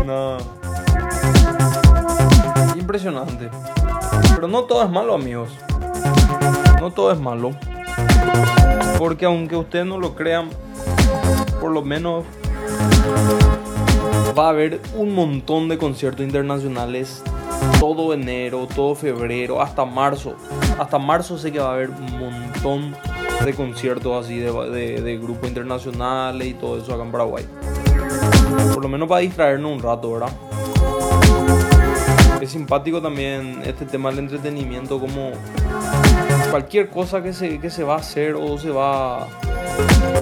No. 0.07 0.38
Impresionante. 2.79 3.51
Pero 4.37 4.46
no 4.46 4.62
todo 4.62 4.85
es 4.85 4.90
malo, 4.90 5.14
amigos. 5.14 5.48
No 6.81 6.92
todo 6.92 7.11
es 7.11 7.18
malo. 7.18 7.51
Porque 8.96 9.24
aunque 9.24 9.57
ustedes 9.57 9.87
no 9.87 9.98
lo 9.98 10.14
crean, 10.14 10.51
por 11.61 11.72
lo 11.72 11.83
menos 11.83 12.24
va 14.38 14.46
a 14.46 14.51
haber 14.51 14.81
un 14.94 15.16
montón 15.16 15.68
de 15.68 15.79
conciertos 15.79 16.24
internacionales 16.24 17.24
todo 17.81 18.14
enero, 18.14 18.68
todo 18.72 18.94
febrero, 18.94 19.61
hasta 19.61 19.85
marzo. 19.85 20.37
Hasta 20.79 20.96
marzo 20.98 21.38
sé 21.38 21.51
que 21.51 21.59
va 21.59 21.70
a 21.70 21.72
haber 21.72 21.90
un 21.90 22.18
montón 22.20 22.94
de 23.44 23.55
conciertos 23.55 24.24
así 24.24 24.38
de, 24.38 25.01
de- 25.01 25.18
grupos 25.18 25.48
internacionales 25.48 26.46
y 26.48 26.55
todo 26.55 26.79
eso 26.79 26.94
acá 26.94 27.05
en 27.05 27.12
Paraguay. 27.12 27.44
Por 28.74 28.83
lo 28.83 28.88
menos 28.88 29.09
para 29.09 29.20
distraernos 29.20 29.72
un 29.72 29.83
rato, 29.83 30.12
¿verdad? 30.12 30.31
Es 32.40 32.51
simpático 32.51 33.03
también 33.03 33.61
este 33.64 33.85
tema 33.85 34.11
del 34.11 34.20
entretenimiento, 34.20 35.01
como 35.01 35.33
cualquier 36.51 36.88
cosa 36.88 37.22
que 37.22 37.33
se, 37.33 37.59
que 37.59 37.68
se 37.70 37.83
va 37.85 37.94
a 37.94 37.98
hacer 37.98 38.35
o 38.35 38.59
se 38.59 38.70
va 38.70 39.27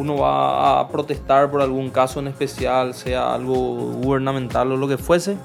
uno 0.00 0.16
va 0.18 0.80
a 0.80 0.88
protestar 0.88 1.50
por 1.50 1.62
algún 1.62 1.90
caso 1.90 2.20
en 2.20 2.26
especial, 2.28 2.94
sea 2.94 3.34
algo 3.34 3.54
gubernamental 3.54 4.72
o 4.72 4.76
lo 4.76 4.86
que 4.88 4.98
fuese, 4.98 5.36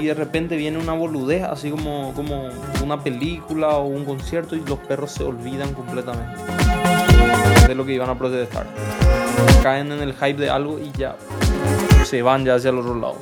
y 0.00 0.06
de 0.06 0.14
repente 0.14 0.56
viene 0.56 0.78
una 0.78 0.92
boludez, 0.92 1.42
así 1.44 1.70
como, 1.70 2.12
como 2.14 2.48
una 2.84 3.02
película 3.02 3.68
o 3.76 3.86
un 3.86 4.04
concierto, 4.04 4.54
y 4.56 4.60
los 4.60 4.78
perros 4.78 5.10
se 5.12 5.24
olvidan 5.24 5.72
completamente 5.74 6.40
de 7.66 7.74
lo 7.74 7.84
que 7.84 7.92
iban 7.94 8.08
a 8.08 8.16
protestar. 8.18 8.66
Caen 9.62 9.92
en 9.92 10.00
el 10.00 10.12
hype 10.14 10.34
de 10.40 10.50
algo 10.50 10.78
y 10.78 10.90
ya 10.98 11.16
se 12.04 12.22
van 12.22 12.44
ya 12.44 12.54
hacia 12.54 12.70
el 12.70 12.78
otro 12.78 12.94
lado. 12.94 13.16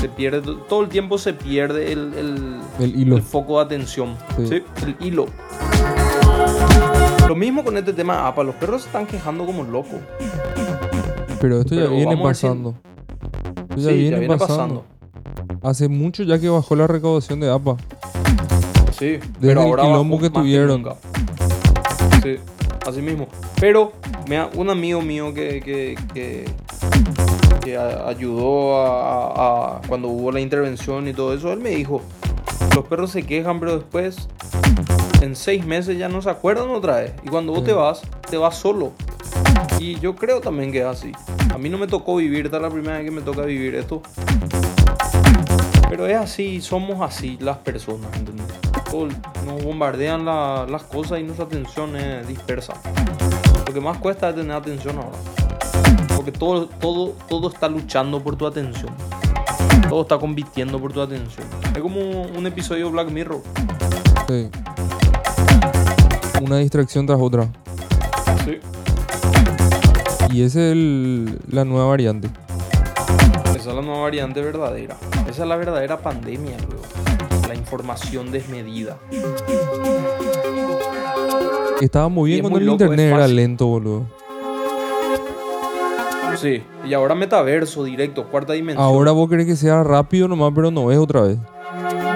Se 0.00 0.08
pierde, 0.08 0.42
todo 0.68 0.82
el 0.82 0.88
tiempo 0.88 1.16
se 1.16 1.32
pierde 1.32 1.92
el, 1.92 2.12
el- 2.14 2.60
El 2.80 2.96
hilo. 3.00 3.16
el 3.16 3.22
foco 3.22 3.58
de 3.58 3.64
atención. 3.64 4.16
Sí. 4.36 4.46
¿sí? 4.48 4.62
El 4.84 4.96
hilo. 5.06 5.26
Lo 7.28 7.34
mismo 7.36 7.64
con 7.64 7.76
este 7.76 7.92
tema 7.92 8.26
APA. 8.26 8.42
Los 8.42 8.54
perros 8.56 8.82
se 8.82 8.88
están 8.88 9.06
quejando 9.06 9.46
como 9.46 9.62
locos. 9.62 10.00
Pero 11.40 11.60
esto 11.60 11.74
ya 11.74 11.82
Pero 11.82 11.94
viene 11.94 12.16
si- 12.16 12.22
pasando. 12.22 12.74
Esto 13.70 13.76
ya 13.80 13.88
Sí, 13.90 13.94
viene, 13.96 14.26
pasando. 14.26 14.84
Hace 15.62 15.88
mucho 15.88 16.22
ya 16.24 16.38
que 16.40 16.48
bajó 16.48 16.74
la 16.76 16.86
recaudación 16.86 17.40
de 17.40 17.50
APA. 17.50 17.76
Sí, 18.98 19.18
Desde 19.40 19.52
el 19.52 19.58
ahora 19.58 19.82
quilombo 19.84 20.18
que 20.18 20.30
tuvieron. 20.30 20.84
Sí, 22.22 22.36
así 22.86 23.00
mismo. 23.00 23.28
Pero 23.60 23.92
mira, 24.28 24.50
un 24.54 24.70
amigo 24.70 25.00
mío 25.02 25.32
que, 25.32 25.60
que, 25.60 25.94
que, 26.12 26.44
que 27.62 27.76
a- 27.76 28.08
ayudó 28.08 28.76
a, 28.76 29.26
a- 29.26 29.76
a- 29.76 29.80
cuando 29.88 30.08
hubo 30.08 30.32
la 30.32 30.40
intervención 30.40 31.06
y 31.08 31.12
todo 31.14 31.32
eso, 31.34 31.52
él 31.52 31.60
me 31.60 31.70
dijo, 31.70 32.00
los 32.74 32.84
perros 32.86 33.10
se 33.12 33.22
quejan, 33.22 33.60
pero 33.60 33.76
después 33.76 34.28
en 35.20 35.36
seis 35.36 35.64
meses 35.64 35.96
ya 35.98 36.08
no 36.08 36.22
se 36.22 36.30
acuerdan 36.30 36.70
otra 36.70 36.96
vez. 36.96 37.12
Y 37.24 37.28
cuando 37.28 37.52
vos 37.52 37.64
te 37.64 37.72
vas, 37.72 38.02
te 38.28 38.36
vas 38.36 38.56
solo. 38.56 38.92
Y 39.78 39.98
yo 40.00 40.14
creo 40.16 40.40
también 40.40 40.72
que 40.72 40.80
es 40.80 40.86
así. 40.86 41.12
A 41.54 41.58
mí 41.58 41.68
no 41.68 41.78
me 41.78 41.86
tocó 41.86 42.16
vivir, 42.16 42.46
esta 42.46 42.56
es 42.56 42.62
la 42.62 42.70
primera 42.70 42.96
vez 42.98 43.04
que 43.04 43.10
me 43.12 43.20
toca 43.22 43.42
vivir 43.42 43.74
esto. 43.76 44.02
Pero 45.92 46.06
es 46.06 46.16
así, 46.16 46.62
somos 46.62 47.02
así 47.02 47.36
las 47.38 47.58
personas, 47.58 48.08
¿entendés? 48.16 48.46
Nos 49.44 49.62
bombardean 49.62 50.24
la- 50.24 50.64
las 50.66 50.84
cosas 50.84 51.20
y 51.20 51.22
nuestra 51.22 51.44
atención 51.44 51.94
es 51.96 52.26
dispersa. 52.26 52.72
Lo 53.66 53.74
que 53.74 53.78
más 53.78 53.98
cuesta 53.98 54.30
es 54.30 54.34
tener 54.36 54.52
atención 54.56 54.96
ahora. 54.96 55.18
Porque 56.16 56.32
todo, 56.32 56.64
todo, 56.66 57.10
todo 57.28 57.50
está 57.50 57.68
luchando 57.68 58.22
por 58.22 58.36
tu 58.36 58.46
atención. 58.46 58.88
Todo 59.90 60.00
está 60.00 60.16
compitiendo 60.16 60.80
por 60.80 60.94
tu 60.94 61.02
atención. 61.02 61.46
Es 61.74 61.82
como 61.82 62.22
un 62.22 62.46
episodio 62.46 62.86
de 62.86 62.92
Black 62.92 63.10
Mirror. 63.10 63.42
Sí. 64.28 64.48
Una 66.40 66.56
distracción 66.56 67.04
tras 67.06 67.20
otra. 67.20 67.48
Sí. 68.46 68.60
Y 70.30 70.42
esa 70.42 70.58
es 70.58 70.72
el- 70.72 71.38
la 71.50 71.66
nueva 71.66 71.84
variante. 71.88 72.30
Esa 73.44 73.58
es 73.58 73.66
la 73.66 73.82
nueva 73.82 74.00
variante 74.00 74.40
verdadera. 74.40 74.96
Esa 75.32 75.44
es 75.44 75.48
la 75.48 75.56
verdadera 75.56 75.98
pandemia, 75.98 76.56
luego. 76.68 76.82
La 77.48 77.54
información 77.54 78.30
desmedida. 78.30 78.98
Estaba 81.80 82.08
muy 82.10 82.28
bien 82.30 82.38
es 82.40 82.42
cuando 82.42 82.58
muy 82.58 82.60
el 82.60 82.66
loco, 82.66 82.84
internet 82.84 83.14
era 83.14 83.26
lento, 83.28 83.66
boludo. 83.66 84.04
Sí. 86.36 86.62
Y 86.86 86.92
ahora 86.92 87.14
metaverso 87.14 87.82
directo, 87.84 88.28
cuarta 88.28 88.52
dimensión. 88.52 88.84
Ahora 88.84 89.12
vos 89.12 89.28
querés 89.30 89.46
que 89.46 89.56
sea 89.56 89.82
rápido 89.82 90.28
nomás, 90.28 90.52
pero 90.54 90.70
no 90.70 90.92
es 90.92 90.98
otra 90.98 91.22
vez. 91.22 91.38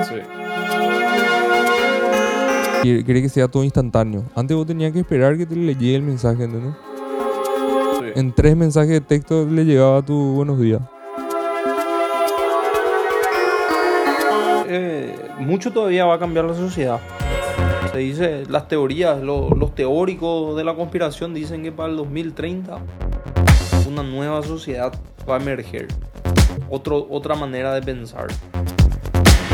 Sí. 0.08 0.14
Quer- 2.82 3.04
Querés 3.06 3.22
que 3.22 3.28
sea 3.30 3.48
todo 3.48 3.64
instantáneo. 3.64 4.24
Antes 4.34 4.54
vos 4.54 4.66
tenías 4.66 4.92
que 4.92 5.00
esperar 5.00 5.38
que 5.38 5.46
te 5.46 5.56
le 5.56 5.74
llegue 5.74 5.96
el 5.96 6.02
mensaje, 6.02 6.44
¿entendés? 6.44 6.74
sí. 7.98 8.06
En 8.20 8.34
tres 8.34 8.54
mensajes 8.56 8.90
de 8.90 9.00
texto 9.00 9.46
le 9.46 9.64
llegaba 9.64 10.02
tu 10.02 10.14
buenos 10.34 10.60
días. 10.60 10.82
Mucho 15.39 15.72
todavía 15.72 16.05
va 16.05 16.14
a 16.14 16.18
cambiar 16.18 16.45
la 16.47 16.55
sociedad. 16.55 17.01
Se 17.93 17.99
dice, 17.99 18.45
las 18.49 18.68
teorías, 18.68 19.22
lo- 19.22 19.51
los 19.51 19.74
teóricos 19.74 20.57
de 20.57 20.64
la 20.64 20.74
conspiración 20.74 21.34
dicen 21.34 21.62
que 21.62 21.72
para 21.72 21.89
el 21.91 21.97
2030 21.97 22.78
una 23.89 24.03
nueva 24.03 24.43
sociedad 24.43 24.93
va 25.28 25.37
a 25.37 25.41
emerger. 25.41 25.89
Otra 26.68 27.34
manera 27.37 27.72
de 27.74 27.82
pensar. 27.82 28.26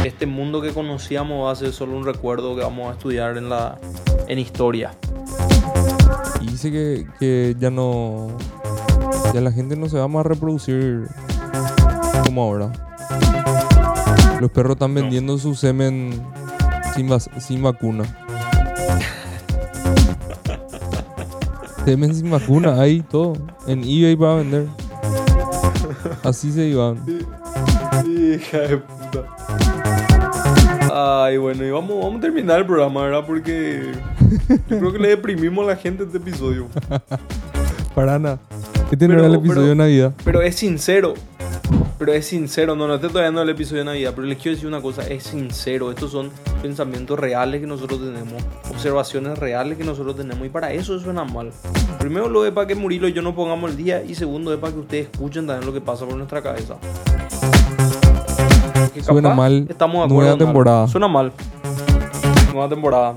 Este 0.04 0.26
mundo 0.26 0.60
que 0.60 0.70
conocíamos 0.72 1.46
va 1.46 1.52
a 1.52 1.54
ser 1.54 1.72
solo 1.72 1.96
un 1.96 2.04
recuerdo 2.04 2.56
que 2.56 2.62
vamos 2.62 2.88
a 2.88 2.92
estudiar 2.92 3.36
en 3.36 3.48
la 3.48 3.78
en 4.28 4.38
historia. 4.38 4.92
Y 6.40 6.46
dice 6.48 6.72
que, 6.72 7.06
que 7.20 7.54
ya 7.58 7.70
no. 7.70 8.28
Ya 9.32 9.40
la 9.40 9.52
gente 9.52 9.76
no 9.76 9.88
se 9.88 9.98
va 9.98 10.08
más 10.08 10.24
a 10.24 10.28
reproducir 10.30 11.06
como 12.24 12.42
ahora. 12.42 12.72
Los 14.42 14.50
perros 14.50 14.72
están 14.72 14.92
vendiendo 14.92 15.38
su 15.38 15.54
semen 15.54 16.20
sin, 16.96 17.08
vacuna. 17.62 18.02
semen 21.84 22.12
sin 22.12 22.28
vacuna, 22.28 22.80
ahí 22.80 23.04
todo. 23.08 23.34
En 23.68 23.84
eBay 23.84 24.16
para 24.16 24.34
vender. 24.34 24.66
Así 26.24 26.50
se 26.50 26.66
iban. 26.66 26.98
Hija 28.04 28.58
de 28.58 28.78
puta. 28.78 29.26
Ay, 30.92 31.36
bueno, 31.36 31.64
y 31.64 31.70
vamos, 31.70 32.02
vamos 32.02 32.18
a 32.18 32.22
terminar 32.22 32.58
el 32.58 32.66
programa, 32.66 33.02
¿verdad? 33.02 33.24
Porque 33.24 33.92
yo 34.68 34.78
creo 34.80 34.92
que 34.92 34.98
le 34.98 35.10
deprimimos 35.10 35.64
a 35.66 35.68
la 35.68 35.76
gente 35.76 36.02
este 36.02 36.18
episodio. 36.18 36.66
Para 37.94 38.18
nada. 38.18 38.40
Este 38.90 39.06
no 39.06 39.14
era 39.14 39.26
el 39.26 39.36
episodio 39.36 39.60
pero- 39.60 39.68
de 39.68 39.76
Navidad. 39.76 40.12
Pero 40.24 40.42
es 40.42 40.56
sincero. 40.56 41.14
Pero 42.04 42.14
es 42.14 42.26
sincero. 42.26 42.74
No, 42.74 42.88
no, 42.88 42.96
este 42.96 43.06
todavía 43.06 43.30
no 43.30 43.42
el 43.42 43.50
episodio 43.50 43.82
de 43.82 43.84
Navidad. 43.84 44.12
Pero 44.16 44.26
les 44.26 44.36
quiero 44.36 44.56
decir 44.56 44.66
una 44.66 44.82
cosa. 44.82 45.02
Es 45.06 45.22
sincero. 45.22 45.88
Estos 45.88 46.10
son 46.10 46.32
pensamientos 46.60 47.16
reales 47.16 47.60
que 47.60 47.66
nosotros 47.68 48.00
tenemos. 48.00 48.42
Observaciones 48.72 49.38
reales 49.38 49.78
que 49.78 49.84
nosotros 49.84 50.16
tenemos. 50.16 50.44
Y 50.44 50.48
para 50.48 50.72
eso 50.72 50.98
suena 50.98 51.22
mal. 51.22 51.52
Primero 52.00 52.28
lo 52.28 52.44
es 52.44 52.50
para 52.50 52.66
que 52.66 52.74
Murilo 52.74 53.06
y 53.06 53.12
yo 53.12 53.22
no 53.22 53.36
pongamos 53.36 53.70
el 53.70 53.76
día. 53.76 54.02
Y 54.02 54.16
segundo 54.16 54.52
es 54.52 54.58
para 54.58 54.72
que 54.72 54.80
ustedes 54.80 55.08
escuchen 55.12 55.46
también 55.46 55.64
lo 55.64 55.72
que 55.72 55.80
pasa 55.80 56.04
por 56.04 56.16
nuestra 56.16 56.42
cabeza. 56.42 56.76
Suena 59.00 59.32
mal. 59.32 59.68
Estamos 59.70 59.98
de 59.98 60.04
acuerdo 60.06 60.22
Nueva 60.22 60.38
temporada. 60.38 60.88
Suena 60.88 61.06
mal. 61.06 61.32
Nueva 62.52 62.68
temporada. 62.68 63.16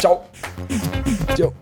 Chao. 0.00 0.24
Chao. 1.36 1.52